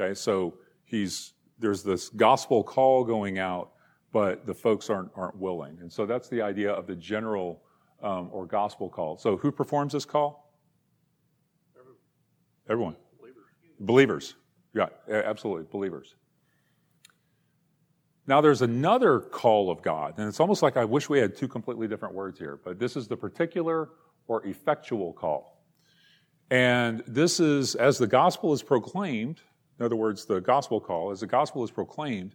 [0.00, 0.54] Okay, so
[0.84, 3.73] he's there's this gospel call going out,
[4.14, 7.60] but the folks aren't aren't willing, and so that's the idea of the general
[8.00, 9.18] um, or gospel call.
[9.18, 10.54] So who performs this call?
[12.70, 12.96] Everyone.
[13.80, 14.36] Believers.
[14.72, 16.14] Yeah, absolutely, believers.
[18.26, 21.48] Now, there's another call of God, and it's almost like I wish we had two
[21.48, 23.90] completely different words here, but this is the particular
[24.28, 25.60] or effectual call.
[26.50, 29.40] And this is, as the gospel is proclaimed,
[29.78, 32.34] in other words, the gospel call, as the gospel is proclaimed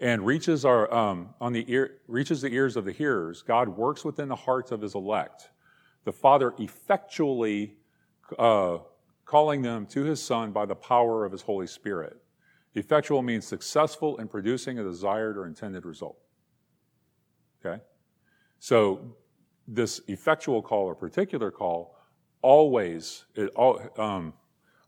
[0.00, 4.04] and reaches, our, um, on the ear, reaches the ears of the hearers, God works
[4.04, 5.50] within the hearts of his elect.
[6.04, 7.74] The Father effectually
[8.38, 8.78] uh,
[9.24, 12.16] calling them to his Son by the power of his Holy Spirit.
[12.74, 16.18] Effectual means successful in producing a desired or intended result.
[17.64, 17.82] Okay?
[18.60, 19.16] So,
[19.66, 21.98] this effectual call or particular call
[22.40, 24.32] always, it, all, um,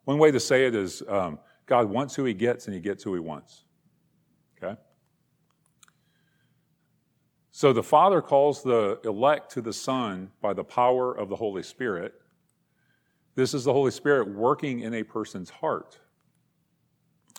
[0.04, 3.02] one way to say it is um, God wants who he gets and he gets
[3.02, 3.64] who he wants.
[4.56, 4.80] Okay?
[7.52, 11.62] So the Father calls the elect to the Son by the power of the Holy
[11.62, 12.14] Spirit.
[13.34, 15.98] This is the Holy Spirit working in a person's heart.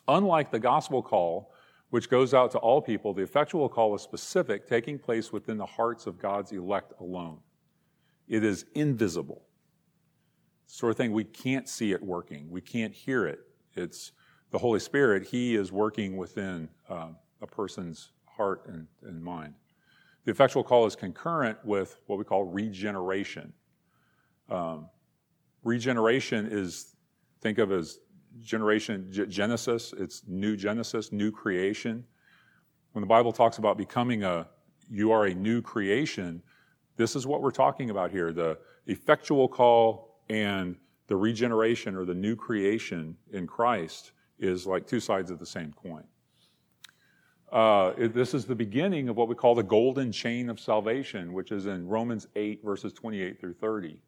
[0.07, 1.53] Unlike the gospel call,
[1.91, 5.65] which goes out to all people, the effectual call is specific, taking place within the
[5.65, 7.39] hearts of God's elect alone.
[8.27, 9.43] It is invisible.
[10.67, 13.39] Sort of thing we can't see it working, we can't hear it.
[13.75, 14.11] It's
[14.51, 19.53] the Holy Spirit, He is working within um, a person's heart and, and mind.
[20.25, 23.53] The effectual call is concurrent with what we call regeneration.
[24.49, 24.89] Um,
[25.63, 26.95] Regeneration is,
[27.41, 27.99] think of as
[28.39, 32.03] generation, Genesis, it's new Genesis, new creation.
[32.93, 34.47] When the Bible talks about becoming a,
[34.89, 36.41] you are a new creation,
[36.97, 38.57] this is what we're talking about here the
[38.87, 40.75] effectual call and
[41.07, 45.73] the regeneration or the new creation in Christ is like two sides of the same
[45.73, 46.03] coin.
[47.51, 51.51] Uh, this is the beginning of what we call the golden chain of salvation, which
[51.51, 53.99] is in Romans 8, verses 28 through 30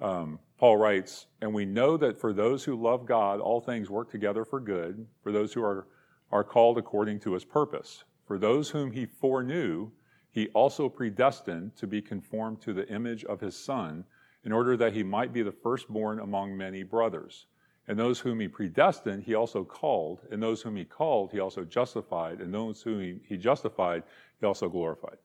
[0.00, 4.10] um, Paul writes, and we know that for those who love God, all things work
[4.10, 5.86] together for good, for those who are,
[6.30, 8.04] are called according to his purpose.
[8.26, 9.90] For those whom he foreknew,
[10.30, 14.04] he also predestined to be conformed to the image of his Son,
[14.44, 17.46] in order that he might be the firstborn among many brothers.
[17.88, 20.20] And those whom he predestined, he also called.
[20.30, 22.40] And those whom he called, he also justified.
[22.40, 24.02] And those whom he, justified,
[24.38, 25.16] he also glorified.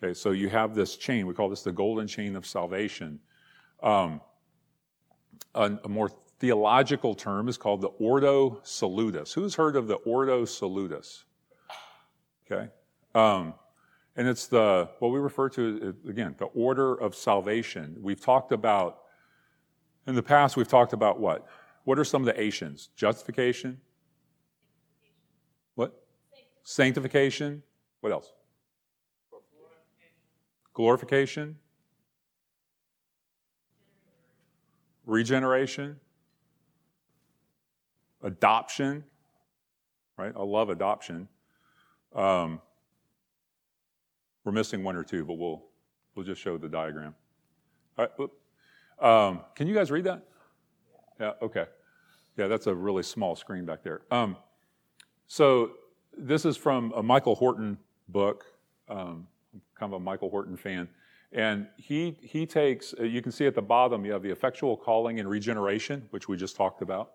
[0.00, 1.26] Okay, so you have this chain.
[1.26, 3.18] We call this the golden chain of salvation.
[3.82, 4.20] Um,
[5.54, 9.32] a, a, more theological term is called the Ordo Salutis.
[9.32, 11.24] Who's heard of the Ordo Salutis?
[12.50, 12.68] Okay.
[13.14, 13.54] Um,
[14.14, 17.96] and it's the, what we refer to, again, the order of salvation.
[18.00, 19.02] We've talked about,
[20.08, 21.46] in the past, we've talked about what?
[21.84, 22.88] What are some of the Asians?
[22.96, 23.80] Justification?
[25.76, 26.02] What?
[26.64, 27.62] Sanctification.
[28.00, 28.32] What else?
[30.78, 31.56] glorification,
[35.06, 35.98] regeneration,
[38.22, 39.02] adoption,
[40.16, 40.32] right?
[40.36, 41.26] I love adoption.
[42.14, 42.60] Um,
[44.44, 45.64] we're missing one or two, but we'll
[46.14, 47.12] we'll just show the diagram.
[47.98, 48.30] All right.
[49.00, 50.24] Um, can you guys read that?
[51.20, 51.32] Yeah.
[51.42, 51.66] Okay.
[52.36, 54.02] Yeah, that's a really small screen back there.
[54.10, 54.36] Um,
[55.26, 55.72] so
[56.16, 57.78] this is from a Michael Horton
[58.08, 58.44] book.
[58.88, 60.88] Um, I'm kind of a Michael Horton fan.
[61.32, 64.76] And he, he takes, uh, you can see at the bottom, you have the effectual
[64.76, 67.10] calling and regeneration, which we just talked about.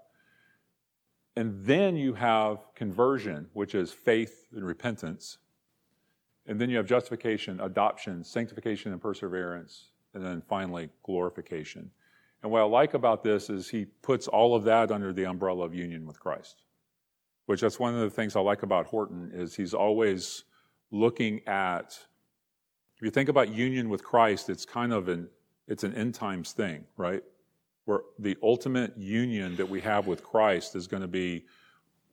[1.35, 5.39] And then you have conversion, which is faith and repentance.
[6.45, 9.89] And then you have justification, adoption, sanctification, and perseverance.
[10.13, 11.89] And then finally, glorification.
[12.41, 15.65] And what I like about this is he puts all of that under the umbrella
[15.65, 16.63] of union with Christ,
[17.45, 20.43] which that's one of the things I like about Horton is he's always
[20.91, 21.97] looking at
[22.97, 25.27] if you think about union with Christ, it's kind of an
[25.67, 27.23] it's an end times thing, right?
[27.85, 31.45] Where the ultimate union that we have with Christ is going to be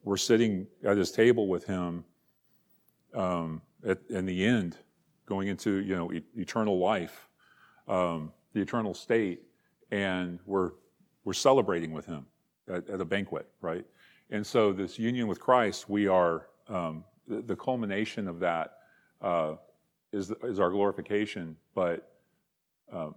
[0.02, 2.04] we're sitting at his table with him
[3.14, 4.76] um, at, in the end,
[5.26, 7.28] going into you know e- eternal life,
[7.90, 9.42] um, the eternal state,
[9.90, 10.72] and we're
[11.24, 12.24] we're celebrating with him
[12.72, 13.84] at, at, a banquet, right?
[14.30, 18.78] And so this union with Christ, we are um, the, the culmination of that
[19.20, 19.56] uh,
[20.12, 22.12] is, is our glorification, but
[22.92, 23.14] um,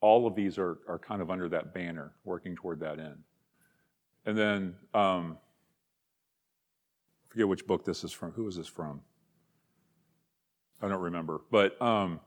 [0.00, 3.18] all of these are, are kind of under that banner, working toward that end.
[4.24, 5.36] And then, um,
[7.24, 8.32] I forget which book this is from.
[8.32, 9.02] Who is this from?
[10.80, 11.42] I don't remember.
[11.50, 12.20] But um,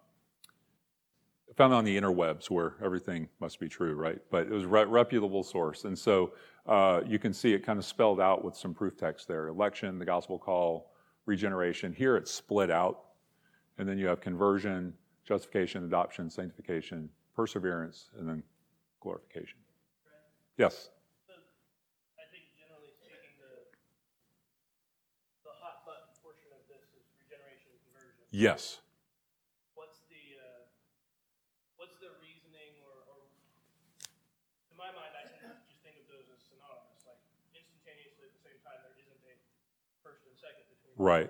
[1.59, 4.19] found on the interwebs where everything must be true, right?
[4.31, 5.83] But it was a reputable source.
[5.83, 6.31] And so
[6.65, 9.99] uh, you can see it kind of spelled out with some proof text there election,
[9.99, 10.93] the gospel call,
[11.25, 11.91] regeneration.
[11.93, 13.01] Here it's split out.
[13.77, 14.93] And then you have conversion,
[15.25, 18.43] justification, adoption, sanctification, perseverance, and then
[18.99, 19.59] glorification.
[20.57, 20.91] Yes?
[21.27, 21.33] So,
[22.19, 23.53] I think generally speaking, the,
[25.47, 28.19] the hot button portion of this is regeneration and conversion.
[28.35, 28.83] Yes.
[29.79, 30.67] What's the, uh,
[31.79, 33.31] what's the reasoning or, or,
[34.67, 37.23] in my mind, I can just think of those as synonymous, like
[37.55, 39.35] instantaneously at the same time, there isn't a
[40.03, 40.95] first and second between.
[40.97, 41.29] Right.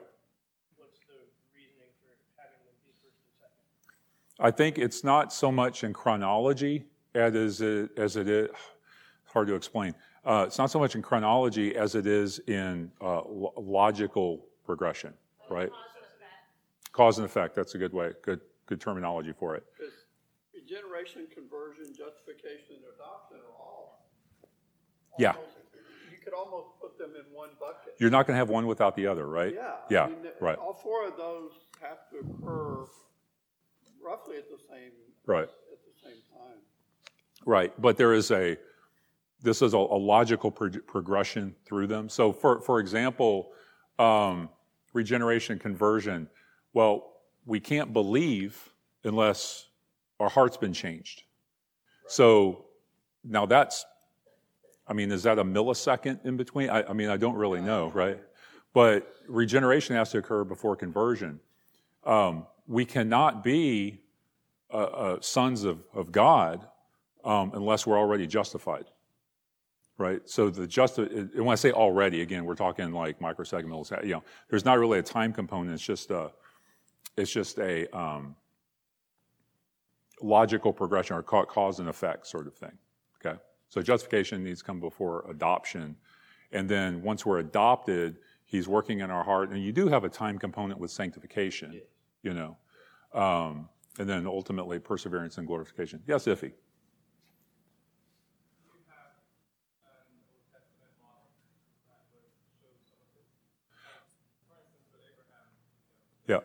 [0.78, 1.20] What's the
[1.54, 4.46] reasoning for having them be first and second?
[4.46, 8.50] I think it's not so much in chronology as it, as it is,
[9.26, 9.94] hard to explain.
[10.26, 15.14] Uh, it's not so much in chronology as it is in uh, lo- logical progression,
[15.50, 15.70] right?
[16.92, 17.56] Cause and effect.
[17.56, 19.64] That's a good way, good, good terminology for it.
[19.78, 19.94] Because
[20.54, 24.06] regeneration, conversion, justification, and adoption are all.
[25.18, 25.32] Yeah.
[25.34, 25.56] almost-
[26.12, 27.96] You could almost put them in one bucket.
[27.98, 29.54] You're not going to have one without the other, right?
[29.56, 29.62] Yeah.
[29.62, 30.58] I Yeah, mean, the- right.
[30.58, 32.86] All four of those have to occur
[34.04, 34.92] roughly at the same.
[35.26, 35.44] Right.
[35.50, 36.58] At the same time.
[37.46, 38.58] Right, but there is a,
[39.42, 42.10] this is a, a logical pro- progression through them.
[42.10, 43.52] So, for for example,
[43.98, 44.50] um,
[44.94, 46.30] regeneration, conversion.
[46.74, 47.14] Well,
[47.46, 48.74] we can't believe
[49.04, 49.70] unless
[50.20, 51.24] our heart's been changed.
[52.08, 52.66] So
[53.24, 53.86] now that's,
[54.90, 56.72] I mean, is that a millisecond in between?
[56.72, 58.20] I, I mean, I don't really know, right?
[58.74, 61.40] But regeneration has to occur before conversion.
[62.04, 64.02] Um, we cannot be
[64.74, 66.68] uh, uh, sons of, of God
[67.24, 68.86] um, unless we're already justified.
[69.98, 70.22] Right?
[70.26, 74.06] So the just, and when I say already, again, we're talking like microsecond, millisecond.
[74.06, 75.74] You know, there's not really a time component.
[75.74, 76.32] It's just a,
[77.18, 78.36] it's just a um,
[80.22, 82.72] logical progression or cause and effect sort of thing.
[83.20, 83.38] Okay?
[83.70, 85.96] So justification needs to come before adoption.
[86.52, 89.50] And then once we're adopted, he's working in our heart.
[89.50, 91.82] And you do have a time component with sanctification,
[92.24, 92.58] you know.
[93.14, 96.02] Um, and then ultimately perseverance and glorification.
[96.08, 96.52] Yes, Iffy.
[106.28, 106.40] Yeah.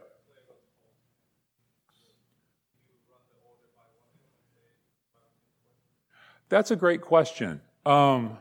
[6.49, 7.61] That's a great question.
[7.87, 8.39] Um,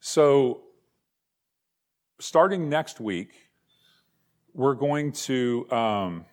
[0.00, 0.62] so,
[2.18, 3.32] starting next week,
[4.54, 5.70] we're going to.
[5.70, 6.24] Um,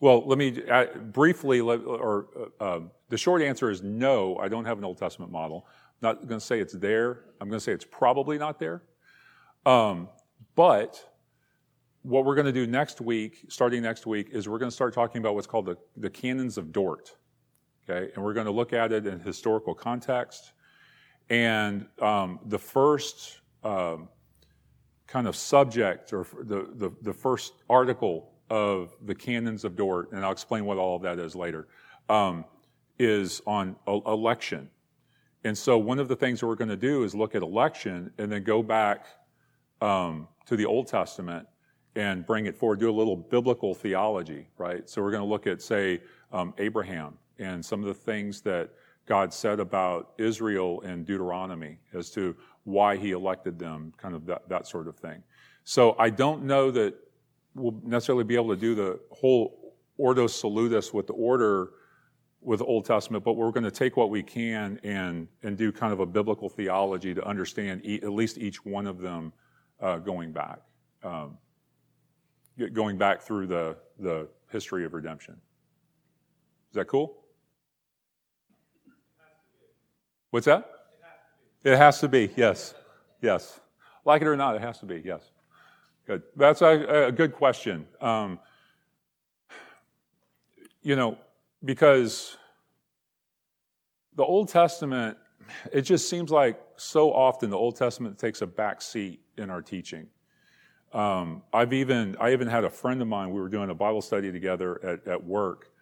[0.00, 4.48] well, let me uh, briefly, let- or uh, um, the short answer is no, I
[4.48, 5.66] don't have an Old Testament model.
[5.68, 7.20] I'm not going to say it's there.
[7.40, 8.82] I'm going to say it's probably not there.
[9.64, 10.08] Um,
[10.54, 11.02] but
[12.02, 14.92] what we're going to do next week, starting next week, is we're going to start
[14.94, 17.16] talking about what's called the, the canons of Dort.
[17.88, 20.52] Okay, and we're going to look at it in historical context.
[21.30, 24.08] And um, the first um,
[25.06, 30.24] kind of subject, or the, the, the first article of the canons of Dort, and
[30.24, 31.68] I'll explain what all of that is later,
[32.08, 32.44] um,
[32.98, 34.68] is on election.
[35.44, 38.10] And so one of the things that we're going to do is look at election
[38.18, 39.06] and then go back
[39.80, 41.46] um, to the Old Testament
[41.94, 44.88] and bring it forward, do a little biblical theology, right?
[44.90, 48.70] So we're going to look at, say, um, Abraham and some of the things that
[49.06, 54.48] God said about Israel in Deuteronomy as to why he elected them, kind of that,
[54.48, 55.22] that sort of thing.
[55.64, 56.94] So I don't know that
[57.54, 61.70] we'll necessarily be able to do the whole Ordo Salutis with the order
[62.40, 65.72] with the Old Testament, but we're going to take what we can and, and do
[65.72, 69.32] kind of a biblical theology to understand e- at least each one of them
[69.80, 70.60] uh, going back,
[71.02, 71.36] um,
[72.72, 75.34] going back through the, the history of redemption.
[76.70, 77.16] Is that cool?
[80.30, 80.70] What's that?
[81.64, 82.74] It has to be, yes.
[83.20, 83.60] Yes.
[84.04, 85.30] Like it or not, it has to be, yes.
[86.06, 86.22] Good.
[86.36, 87.86] That's a, a good question.
[88.00, 88.38] Um,
[90.82, 91.18] you know,
[91.64, 92.36] because
[94.14, 95.18] the Old Testament,
[95.72, 99.62] it just seems like so often the Old Testament takes a back seat in our
[99.62, 100.06] teaching.
[100.92, 103.32] Um, I've even I even had a friend of mine.
[103.32, 105.72] We were doing a Bible study together at, at work,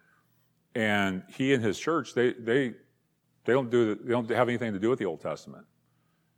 [0.73, 2.73] and he and his church they they
[3.45, 5.65] they don't do they don't have anything to do with the Old Testament.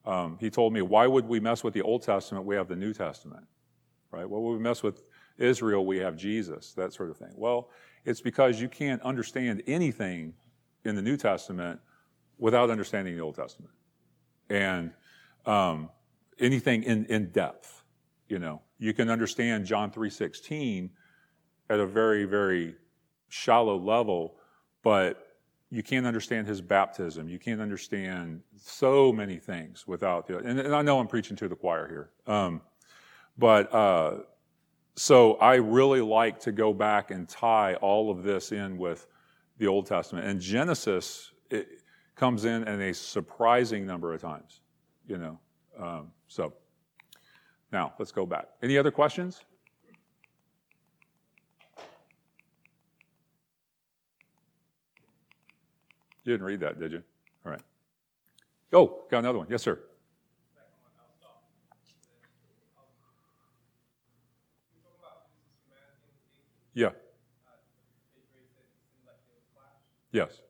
[0.06, 2.46] Um, he told me, "Why would we mess with the Old Testament?
[2.46, 3.46] We have the New Testament,
[4.12, 4.30] right?
[4.30, 5.04] What would we mess with
[5.38, 7.32] Israel, we have Jesus, that sort of thing.
[7.36, 7.70] Well,
[8.06, 10.34] it's because you can't understand anything
[10.86, 11.80] in the New Testament
[12.38, 13.74] without understanding the Old Testament.
[14.50, 14.92] And
[15.46, 15.90] um,
[16.40, 17.84] anything in, in depth,
[18.28, 18.62] you know.
[18.80, 20.90] You can understand John 3.16
[21.70, 22.76] at a very, very
[23.30, 24.36] shallow level,
[24.84, 25.27] but
[25.70, 27.28] you can't understand his baptism.
[27.28, 31.48] You can't understand so many things without the, and, and I know I'm preaching to
[31.48, 32.10] the choir here.
[32.34, 32.62] Um,
[33.38, 34.20] but, uh,
[34.96, 39.06] so I really like to go back and tie all of this in with
[39.60, 40.26] the Old Testament.
[40.26, 41.32] And Genesis
[42.16, 44.62] comes in in a surprising number of times,
[45.06, 45.40] you know.
[45.80, 46.54] Um, so
[47.72, 48.48] now let's go back.
[48.64, 49.44] Any other questions?
[56.28, 57.02] You didn't read that, did you?
[57.46, 57.62] All right.
[58.74, 59.48] Oh, got another one.
[59.50, 59.80] Yes, sir.
[66.74, 66.90] Yeah.
[70.12, 70.42] Yes.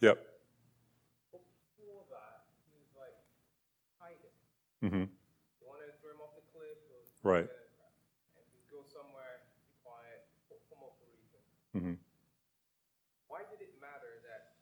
[0.00, 0.16] Yep.
[1.30, 3.12] Before that, he was like
[4.00, 4.32] hiding.
[4.82, 4.96] Mm-hmm.
[4.96, 7.48] You want to throw him off the cliff, or Right.
[7.48, 11.48] and go somewhere, be quiet, for multiple reasons.
[11.72, 11.96] Mm-hmm.
[13.32, 14.60] Why did it matter that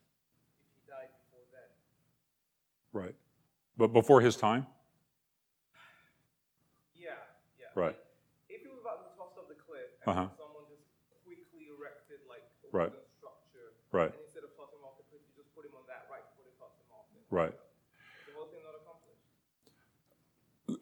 [0.63, 1.71] if he died before then?
[2.95, 3.17] Right.
[3.75, 4.71] But before his time?
[6.95, 7.19] Yeah,
[7.59, 7.75] yeah.
[7.75, 7.99] Right.
[8.47, 10.31] If he was about to be tossed off the cliff, and Uh-huh.
[10.39, 10.87] someone just
[11.27, 12.95] quickly erected like a Right.
[13.19, 14.15] structure, Right.
[14.15, 16.23] and instead of tossing him off the cliff, you just put him on that right
[16.31, 17.11] before they tossed him off.
[17.29, 17.55] Right.
[18.31, 19.19] the whole thing not accomplished.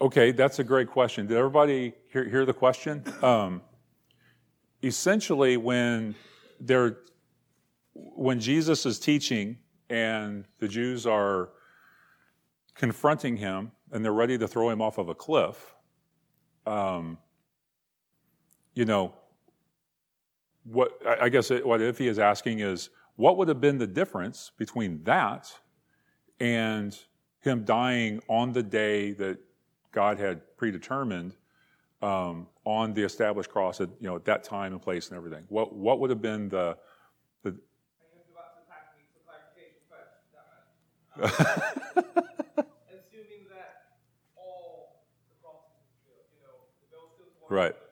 [0.02, 1.26] Okay, that's a great question.
[1.26, 3.04] Did everybody hear, hear the question?
[3.22, 3.60] Um,
[4.82, 6.14] essentially, when
[6.58, 6.98] they're
[7.92, 9.58] when Jesus is teaching
[9.90, 11.50] and the Jews are
[12.74, 15.74] confronting him and they're ready to throw him off of a cliff,
[16.66, 17.18] um,
[18.74, 19.12] you know,
[20.64, 24.50] what I guess it, what Iffy is asking is, what would have been the difference
[24.56, 25.52] between that
[26.38, 26.98] and
[27.40, 29.38] him dying on the day that
[29.92, 31.34] God had predetermined
[32.02, 35.44] um, on the established cross at you know at that time and place and everything.
[35.48, 36.76] What what would have been the
[37.42, 37.62] the And you
[38.16, 40.14] was about to attack me for clarification first.
[40.32, 40.72] That matters.
[42.94, 43.72] Assuming that
[44.36, 47.74] all the crosses were still, you know, the veil still was Right.
[47.74, 47.82] and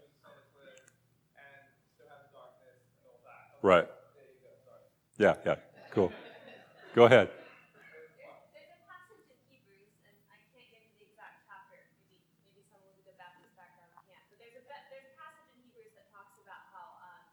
[1.96, 3.58] still have the darkness and all that.
[3.66, 3.86] right?
[4.14, 4.54] There you go.
[4.64, 4.86] Sorry.
[5.18, 5.56] Yeah, yeah,
[5.92, 6.12] cool.
[6.94, 7.28] Go ahead.
[7.28, 7.36] There's
[8.72, 11.76] a passage in Hebrews, and I can't get to the exact chapter.
[12.08, 14.22] Maybe maybe someone with a good Baptist background can't.
[14.30, 17.26] But there's a be- there's a passage in Hebrews that talks about how um,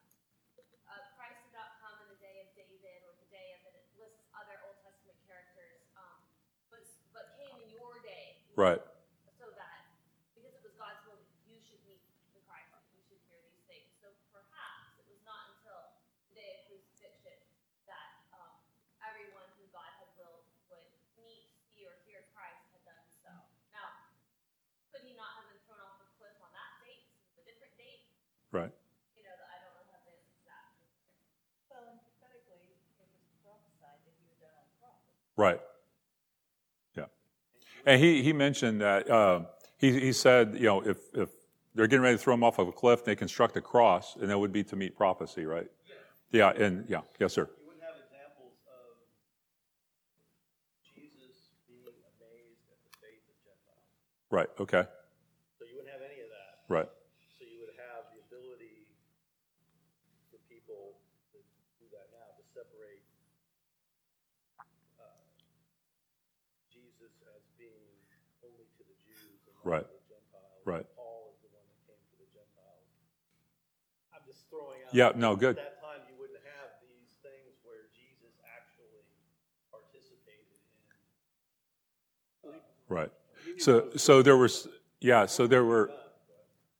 [0.90, 3.74] uh, Christ did not come in the day of David or the day of, and
[3.78, 6.18] it lists other Old Testament characters, um,
[6.74, 6.82] but
[7.14, 8.42] but came in your day.
[8.56, 8.80] Right.
[9.36, 9.84] So that
[10.32, 12.00] because it was God's will that you should meet
[12.32, 13.92] the Christ, you should hear these things.
[14.00, 15.92] So perhaps it was not until
[16.32, 17.36] the day of crucifixion
[17.84, 18.56] that um,
[19.04, 20.88] everyone who God had willed would
[21.20, 23.28] meet, see, or hear Christ had done so.
[23.76, 24.08] Now,
[24.96, 28.08] could he not have been thrown off the cliff on that date, a different date?
[28.56, 28.72] Right.
[29.20, 30.16] You know, I don't know how to
[30.48, 30.80] that.
[31.68, 32.72] Well, and it was
[33.44, 35.12] prophesied that he would die on the.
[35.36, 35.60] Right.
[37.86, 39.42] And he, he mentioned that uh,
[39.78, 41.30] he, he said, you know, if, if
[41.76, 44.30] they're getting ready to throw him off of a cliff, they construct a cross, and
[44.30, 45.68] that would be to meet prophecy, right?
[46.32, 46.54] Yeah.
[46.56, 47.46] yeah And yeah, yes, sir.
[47.46, 48.96] You wouldn't have examples of
[50.82, 53.86] Jesus being amazed at the faith of Gentiles.
[54.32, 54.50] Right.
[54.58, 54.88] Okay.
[55.60, 56.64] So you wouldn't have any of that.
[56.72, 56.90] Right.
[57.38, 58.88] So you would have the ability
[60.32, 60.96] for people
[61.36, 61.40] to
[61.78, 63.04] do that now, to separate
[64.64, 65.12] uh,
[66.72, 67.84] Jesus as being
[68.48, 69.84] only to the Jews and not Right.
[70.08, 70.62] Gentiles.
[70.64, 70.86] Right.
[70.96, 72.86] Paul is the one that came to the Gentiles.
[74.14, 74.94] I'm just throwing out.
[74.94, 75.58] Yeah, no, good.
[75.58, 79.02] At that time, you wouldn't have these things where Jesus actually
[79.74, 80.46] participated
[82.46, 82.54] in
[82.88, 83.12] Right.
[83.58, 84.68] So so there was
[85.02, 85.92] yeah, so there were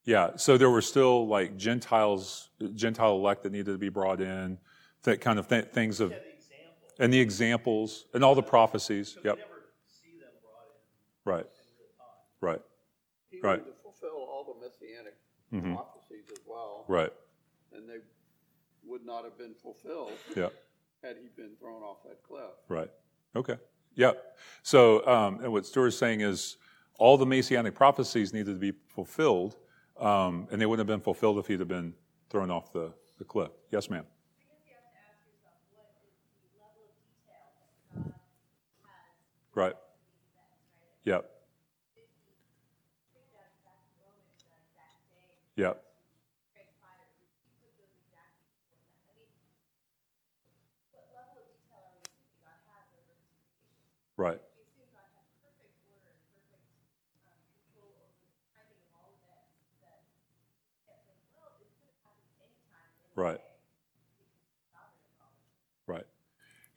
[0.06, 4.60] yeah, so there were still like Gentiles Gentile elect that needed to be brought in,
[5.04, 6.22] that kind of th- things of the
[7.00, 9.18] and the examples and all the prophecies.
[9.24, 9.38] Yep.
[9.38, 11.46] never see them brought in Right.
[11.46, 12.06] in real time.
[12.42, 12.62] Right.
[13.46, 13.60] He Right.
[13.60, 15.16] needed to fulfill all the messianic
[15.54, 15.76] Mhm.
[15.76, 17.14] prophecies as well, Right.
[17.74, 18.02] and they
[18.84, 20.50] would not have been fulfilled Yeah.
[21.04, 22.56] had he been thrown off that cliff.
[22.68, 22.90] Right.
[23.36, 23.60] Okay.
[23.94, 24.14] Yeah.
[24.64, 26.58] So, um, and what Stuart's saying is
[26.98, 29.58] all the messianic prophecies needed to be fulfilled,
[29.98, 31.96] um, and they wouldn't have been fulfilled if he'd have been
[32.30, 33.52] thrown off the, the cliff.
[33.70, 34.08] Yes, ma'am.
[34.08, 37.54] I guess you have to ask yourself, what is the level of detail
[37.94, 39.78] that God had Right.
[41.04, 41.32] Yep.
[45.56, 45.82] Yep.
[54.18, 54.40] Right.
[63.16, 63.40] Right.
[65.88, 66.04] Right.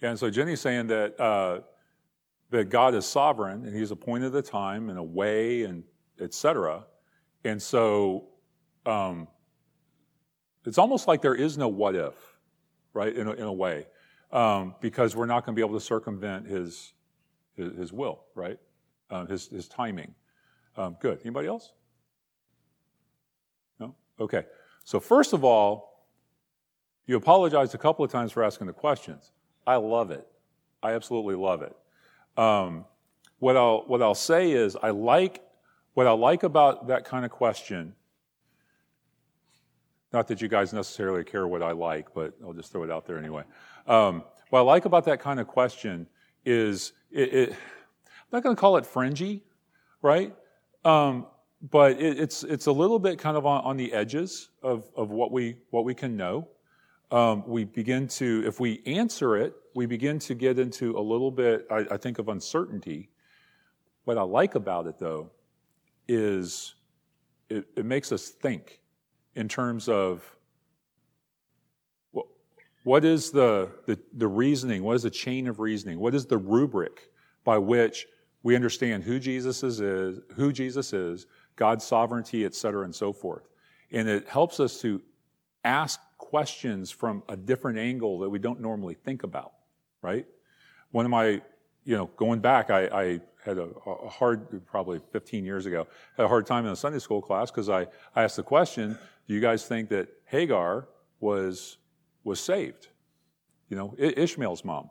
[0.00, 1.60] Yeah, and so Jenny's saying that uh,
[2.50, 5.82] that God is sovereign and He's appointed the time and a way and
[6.20, 6.84] etc.
[7.44, 8.26] And so
[8.88, 9.28] um,
[10.64, 12.14] it's almost like there is no what if,
[12.92, 13.14] right?
[13.14, 13.86] In a, in a way,
[14.32, 16.92] um, because we're not going to be able to circumvent His
[17.56, 18.58] His, his will, right?
[19.10, 20.14] Um, his His timing.
[20.76, 21.20] Um, good.
[21.24, 21.72] Anybody else?
[23.78, 23.94] No.
[24.20, 24.44] Okay.
[24.84, 26.06] So first of all,
[27.06, 29.32] you apologized a couple of times for asking the questions.
[29.66, 30.26] I love it.
[30.82, 31.76] I absolutely love it.
[32.40, 32.84] Um,
[33.38, 35.42] what I'll what I'll say is I like
[35.94, 37.94] what I like about that kind of question.
[40.12, 43.06] Not that you guys necessarily care what I like, but I'll just throw it out
[43.06, 43.44] there anyway.
[43.86, 46.06] Um, what I like about that kind of question
[46.44, 47.56] is it, it, I'm
[48.32, 49.42] not going to call it fringy,
[50.00, 50.34] right?
[50.84, 51.26] Um,
[51.70, 55.10] but it, it's it's a little bit kind of on, on the edges of, of
[55.10, 56.48] what we what we can know
[57.10, 61.30] um, we begin to, if we answer it, we begin to get into a little
[61.30, 63.08] bit, I, I think, of uncertainty.
[64.04, 65.30] What I like about it, though,
[66.06, 66.74] is
[67.48, 68.80] it, it makes us think
[69.38, 70.34] in terms of
[72.82, 76.36] what, is the, the, the reasoning, what is the chain of reasoning, what is the
[76.36, 77.12] rubric
[77.44, 78.08] by which
[78.42, 83.12] we understand who Jesus is, is who Jesus is, God's sovereignty, et cetera, and so
[83.12, 83.48] forth.
[83.92, 85.00] And it helps us to
[85.62, 89.52] ask questions from a different angle that we don't normally think about,
[90.02, 90.26] right?
[90.90, 91.40] One of my,
[91.84, 95.86] you know, going back, I, I had a, a, hard, probably 15 years ago,
[96.16, 98.98] had a hard time in a Sunday school class because I, I asked the question,
[99.28, 100.88] do you guys think that Hagar
[101.20, 101.76] was,
[102.24, 102.88] was saved?
[103.68, 104.88] You know, Ishmael's mom.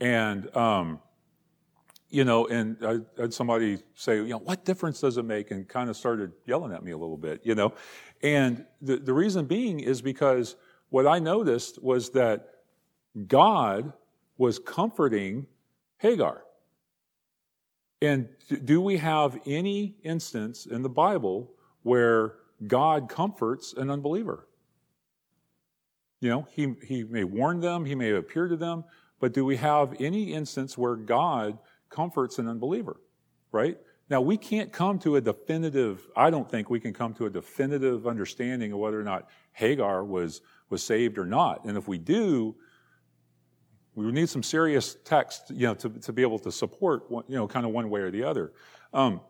[0.00, 1.00] And, um,
[2.08, 5.50] you know, and I had somebody say, you know, what difference does it make?
[5.50, 7.74] And kind of started yelling at me a little bit, you know.
[8.22, 10.54] And the, the reason being is because
[10.90, 12.50] what I noticed was that
[13.26, 13.92] God
[14.38, 15.46] was comforting
[15.98, 16.44] Hagar.
[18.00, 18.28] And
[18.64, 21.50] do we have any instance in the Bible
[21.82, 22.34] where
[22.66, 24.46] God comforts an unbeliever?
[26.20, 28.84] You know, he, he may warn them, he may appear to them,
[29.20, 31.58] but do we have any instance where God
[31.90, 33.00] comforts an unbeliever?
[33.52, 33.78] Right?
[34.10, 37.30] Now, we can't come to a definitive, I don't think we can come to a
[37.30, 41.64] definitive understanding of whether or not Hagar was, was saved or not.
[41.64, 42.54] And if we do,
[43.94, 47.36] we would need some serious text, you know, to, to be able to support, you
[47.36, 48.52] know, kind of one way or the other.
[48.92, 49.20] Um,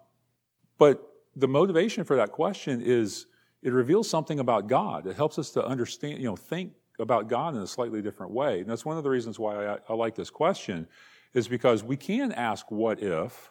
[0.78, 3.26] but the motivation for that question is
[3.62, 5.06] it reveals something about God.
[5.06, 8.60] It helps us to understand, you know, think about God in a slightly different way.
[8.60, 10.86] And that's one of the reasons why I, I like this question,
[11.32, 13.50] is because we can ask what if,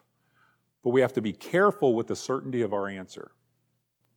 [0.83, 3.31] but we have to be careful with the certainty of our answer.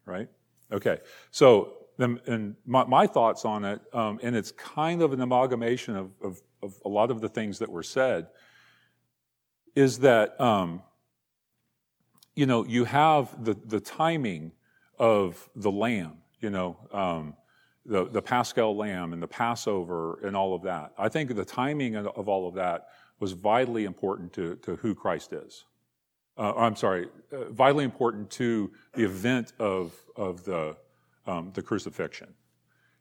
[0.05, 0.29] Right?
[0.71, 0.99] Okay.
[1.31, 6.11] So, and my, my thoughts on it, um, and it's kind of an amalgamation of,
[6.23, 8.29] of, of, a lot of the things that were said,
[9.75, 10.83] is that, um,
[12.37, 14.53] you know, you have the, the timing
[14.99, 17.35] of the lamb, you know, um,
[17.85, 20.93] the, the Paschal lamb and the Passover and all of that.
[20.97, 25.33] I think the timing of all of that was vitally important to, to who Christ
[25.33, 25.65] is
[26.39, 30.77] uh, I'm sorry, uh, vitally important to the event of, of the,
[31.27, 32.29] um, the crucifixion.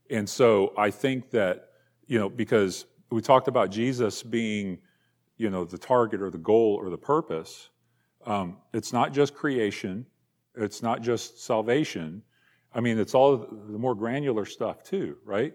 [0.10, 1.70] And so I think that,
[2.08, 4.78] you know, because we talked about Jesus being,
[5.38, 7.70] you know, the target or the goal or the purpose,
[8.26, 10.06] um, it's not just creation,
[10.56, 12.22] it's not just salvation.
[12.74, 15.54] I mean, it's all the more granular stuff too, right?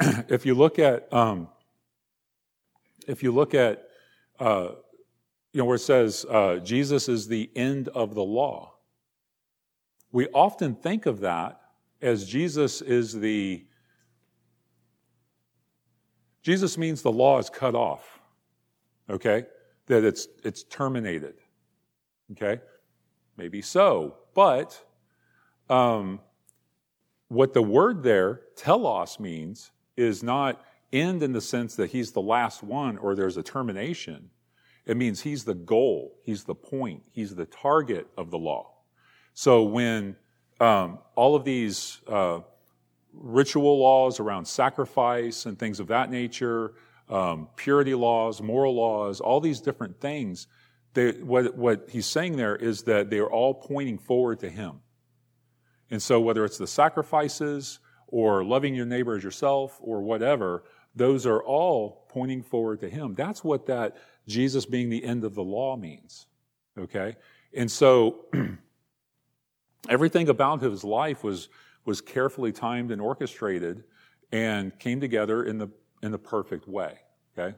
[0.00, 1.48] if you look at, um,
[3.06, 3.88] if you look at,
[4.38, 4.70] uh,
[5.52, 8.74] you know, where it says uh, Jesus is the end of the law.
[10.12, 11.60] We often think of that
[12.02, 13.64] as Jesus is the,
[16.42, 18.20] Jesus means the law is cut off,
[19.08, 19.44] okay?
[19.86, 21.34] That it's, it's terminated,
[22.32, 22.60] okay?
[23.36, 24.82] Maybe so, but
[25.68, 26.20] um,
[27.28, 30.62] what the word there, telos, means is not
[30.92, 34.30] end in the sense that he's the last one or there's a termination
[34.86, 38.72] it means he's the goal, he's the point, he's the target of the law.
[39.34, 40.16] So when
[40.58, 42.40] um, all of these uh,
[43.12, 46.74] ritual laws around sacrifice and things of that nature,
[47.08, 50.46] um, purity laws, moral laws, all these different things.
[50.94, 54.80] They, what, what he's saying there is that they are all pointing forward to him.
[55.90, 60.64] And so, whether it's the sacrifices or loving your neighbor as yourself or whatever,
[60.94, 63.14] those are all pointing forward to him.
[63.14, 66.26] That's what that Jesus being the end of the law means.
[66.78, 67.16] Okay?
[67.54, 68.26] And so,
[69.88, 71.48] everything about his life was,
[71.84, 73.84] was carefully timed and orchestrated
[74.32, 75.68] and came together in the,
[76.02, 76.98] in the perfect way.
[77.36, 77.56] Okay?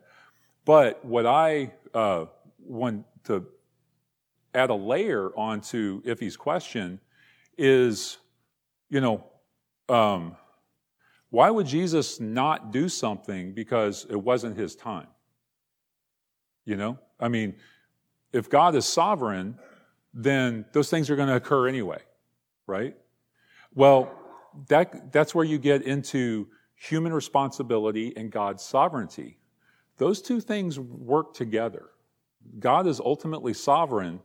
[0.64, 2.26] But what I uh,
[2.66, 3.46] want to
[4.54, 7.00] add a layer onto Iffy's question
[7.56, 8.18] is,
[8.88, 9.24] you know,
[9.88, 10.36] um,
[11.30, 15.06] why would Jesus not do something because it wasn't his time?
[16.64, 17.54] You know, I mean,
[18.32, 19.58] if God is sovereign,
[20.14, 22.00] then those things are going to occur anyway,
[22.66, 22.96] right?
[23.74, 24.12] Well,
[24.68, 29.38] that, that's where you get into human responsibility and God's sovereignty.
[29.96, 31.90] Those two things work together.
[32.59, 34.20] God is ultimately sovereign,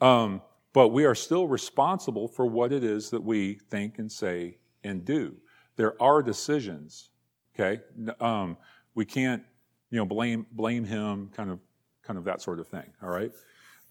[0.00, 0.42] um,
[0.72, 5.04] but we are still responsible for what it is that we think and say and
[5.04, 5.34] do.
[5.76, 7.10] There are decisions,
[7.54, 7.82] okay?
[8.20, 8.56] Um,
[8.94, 9.42] we can't,
[9.90, 11.58] you know, blame blame him, kind of,
[12.02, 12.92] kind of that sort of thing.
[13.02, 13.32] All right.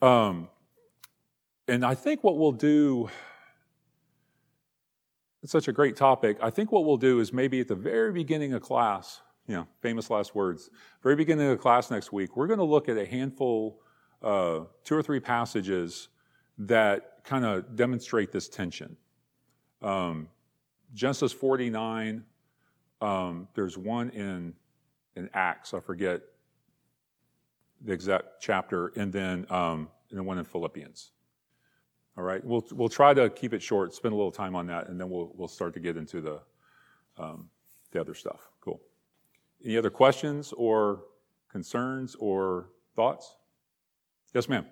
[0.01, 0.49] Um,
[1.67, 3.09] and I think what we'll do.
[5.41, 6.37] It's such a great topic.
[6.41, 9.67] I think what we'll do is maybe at the very beginning of class, you know,
[9.81, 10.69] famous last words,
[11.01, 13.81] very beginning of class next week, we're going to look at a handful,
[14.21, 16.09] uh, two or three passages
[16.59, 18.95] that kind of demonstrate this tension.
[19.81, 20.27] Um,
[20.93, 22.23] Genesis 49,
[23.01, 24.53] um, there's one in,
[25.15, 26.21] in Acts, I forget
[27.81, 31.11] the exact chapter, and then um, and one in Philippians.
[32.17, 34.89] All right, we'll, we'll try to keep it short, spend a little time on that,
[34.89, 36.39] and then we'll, we'll start to get into the,
[37.17, 37.49] um,
[37.91, 38.51] the other stuff.
[38.61, 38.79] Cool.
[39.63, 41.03] Any other questions or
[41.51, 43.35] concerns or thoughts?
[44.33, 44.65] Yes, ma'am.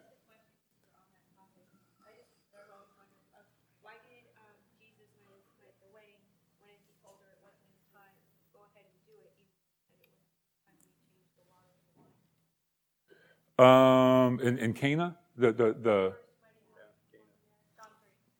[13.60, 16.14] Um, in, in Cana, the, the, the,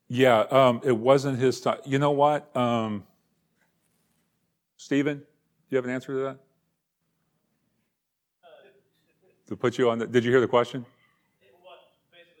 [0.06, 1.78] yeah, um, it wasn't his time.
[1.84, 2.56] You know what?
[2.56, 3.02] Um,
[4.76, 5.24] Stephen,
[5.70, 6.38] you have an answer to that?
[9.48, 10.84] To put you on the, did you hear the question?
[11.64, 11.80] What,
[12.12, 12.36] why did,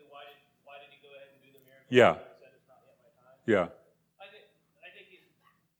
[0.68, 1.88] why did he go ahead and do the miracle?
[1.88, 2.20] Yeah.
[2.20, 3.40] He said it's not yet my time.
[3.48, 3.64] Yeah.
[4.20, 4.44] I think,
[4.84, 5.24] I think he's,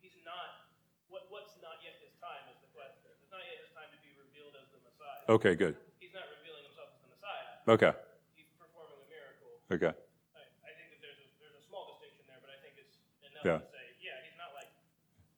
[0.00, 0.72] he's not,
[1.12, 3.12] what, what's not yet his time is the question.
[3.12, 5.20] It's not yet his time to be revealed as the Messiah.
[5.28, 5.76] Okay, good.
[6.00, 7.48] He's not revealing himself as the Messiah.
[7.76, 7.92] Okay.
[8.32, 9.52] He's performing a miracle.
[9.68, 9.92] Okay.
[9.92, 12.96] I, I think that there's a, there's a small distinction there, but I think it's
[13.20, 13.60] enough Yeah.
[13.60, 14.72] to say, yeah, he's not like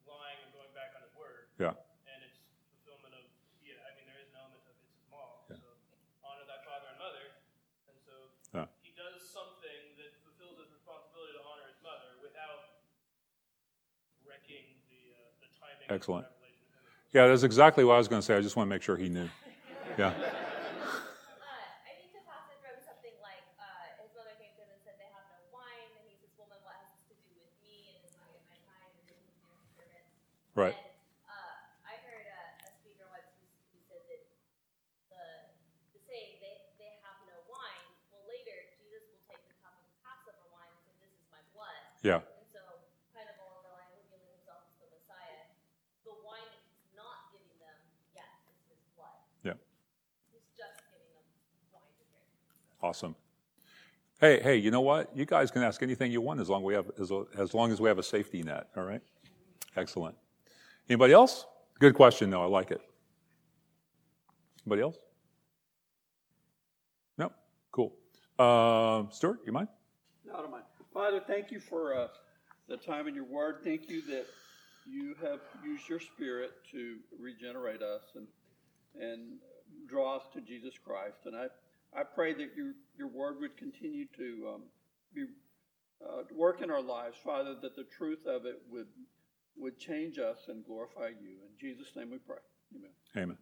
[0.07, 1.51] lying and going back on his word.
[1.59, 1.75] Yeah.
[2.07, 2.39] And it's
[2.79, 3.27] fulfillment of,
[3.67, 5.43] yeah, I mean, there is an element of it's his law.
[5.51, 5.59] Yeah.
[5.59, 5.67] So
[6.23, 7.27] honor thy father and mother.
[7.91, 8.15] And so
[8.55, 8.71] Yeah.
[8.87, 12.79] he does something that fulfills his responsibility to honor his mother without
[14.23, 16.25] wrecking the, uh, the timing of the Excellent.
[16.27, 16.95] revelation of him.
[17.03, 18.37] as the Yeah, that's exactly what I was going to say.
[18.37, 19.29] I just want to make sure he knew.
[19.99, 20.15] Yeah.
[20.15, 20.23] Uh,
[21.83, 23.67] I think the passage wrote something like, uh,
[23.99, 26.57] his mother came to him and said, they have no wine, and he says, woman,
[26.63, 29.19] what has this to do with me, and it's not yet my time, and this
[29.19, 30.07] is your servant.
[30.55, 30.79] Right.
[30.79, 30.95] And,
[31.27, 34.23] uh, I heard a, a speaker once who, who said that
[35.11, 35.27] the,
[35.99, 39.85] the saying, they, they have no wine, well, later, Jesus will take the cup of
[39.91, 41.83] the Passover wine and say, this is my blood.
[42.07, 42.23] Yeah.
[42.23, 42.63] And so,
[43.11, 45.51] kind of along the line, revealing himself as the Messiah,
[46.07, 47.77] the wine that he's not giving them,
[48.17, 49.21] yes, is his blood.
[49.45, 49.59] Yeah.
[50.33, 51.27] He's just giving them
[51.71, 52.31] wine to drink.
[52.83, 53.15] Awesome.
[54.21, 55.15] Hey, hey, you know what?
[55.17, 57.81] You guys can ask anything you want as long we have as, as long as
[57.81, 58.69] we have a safety net.
[58.77, 59.01] All right.
[59.77, 60.17] Excellent.
[60.89, 61.47] Anybody else?
[61.79, 62.43] Good question, though.
[62.43, 62.81] I like it.
[64.67, 64.99] Anybody else?
[67.17, 67.33] No.
[67.73, 67.95] Cool.
[68.39, 69.69] Uh, Stuart, you mind?
[70.27, 70.63] No, I don't of mine.
[70.93, 72.09] Father, thank you for uh,
[72.69, 73.59] the time in your word.
[73.65, 74.27] Thank you that
[74.87, 78.27] you have used your spirit to regenerate us and
[79.01, 79.39] and
[79.89, 81.27] draw us to Jesus Christ.
[81.27, 81.47] And I,
[81.95, 84.63] I pray that your your word would continue to um,
[85.15, 85.25] be
[86.05, 88.87] uh, work in our lives, Father, that the truth of it would
[89.57, 91.37] would change us and glorify you.
[91.43, 92.39] In Jesus' name we pray.
[92.75, 92.91] Amen.
[93.17, 93.39] Amen.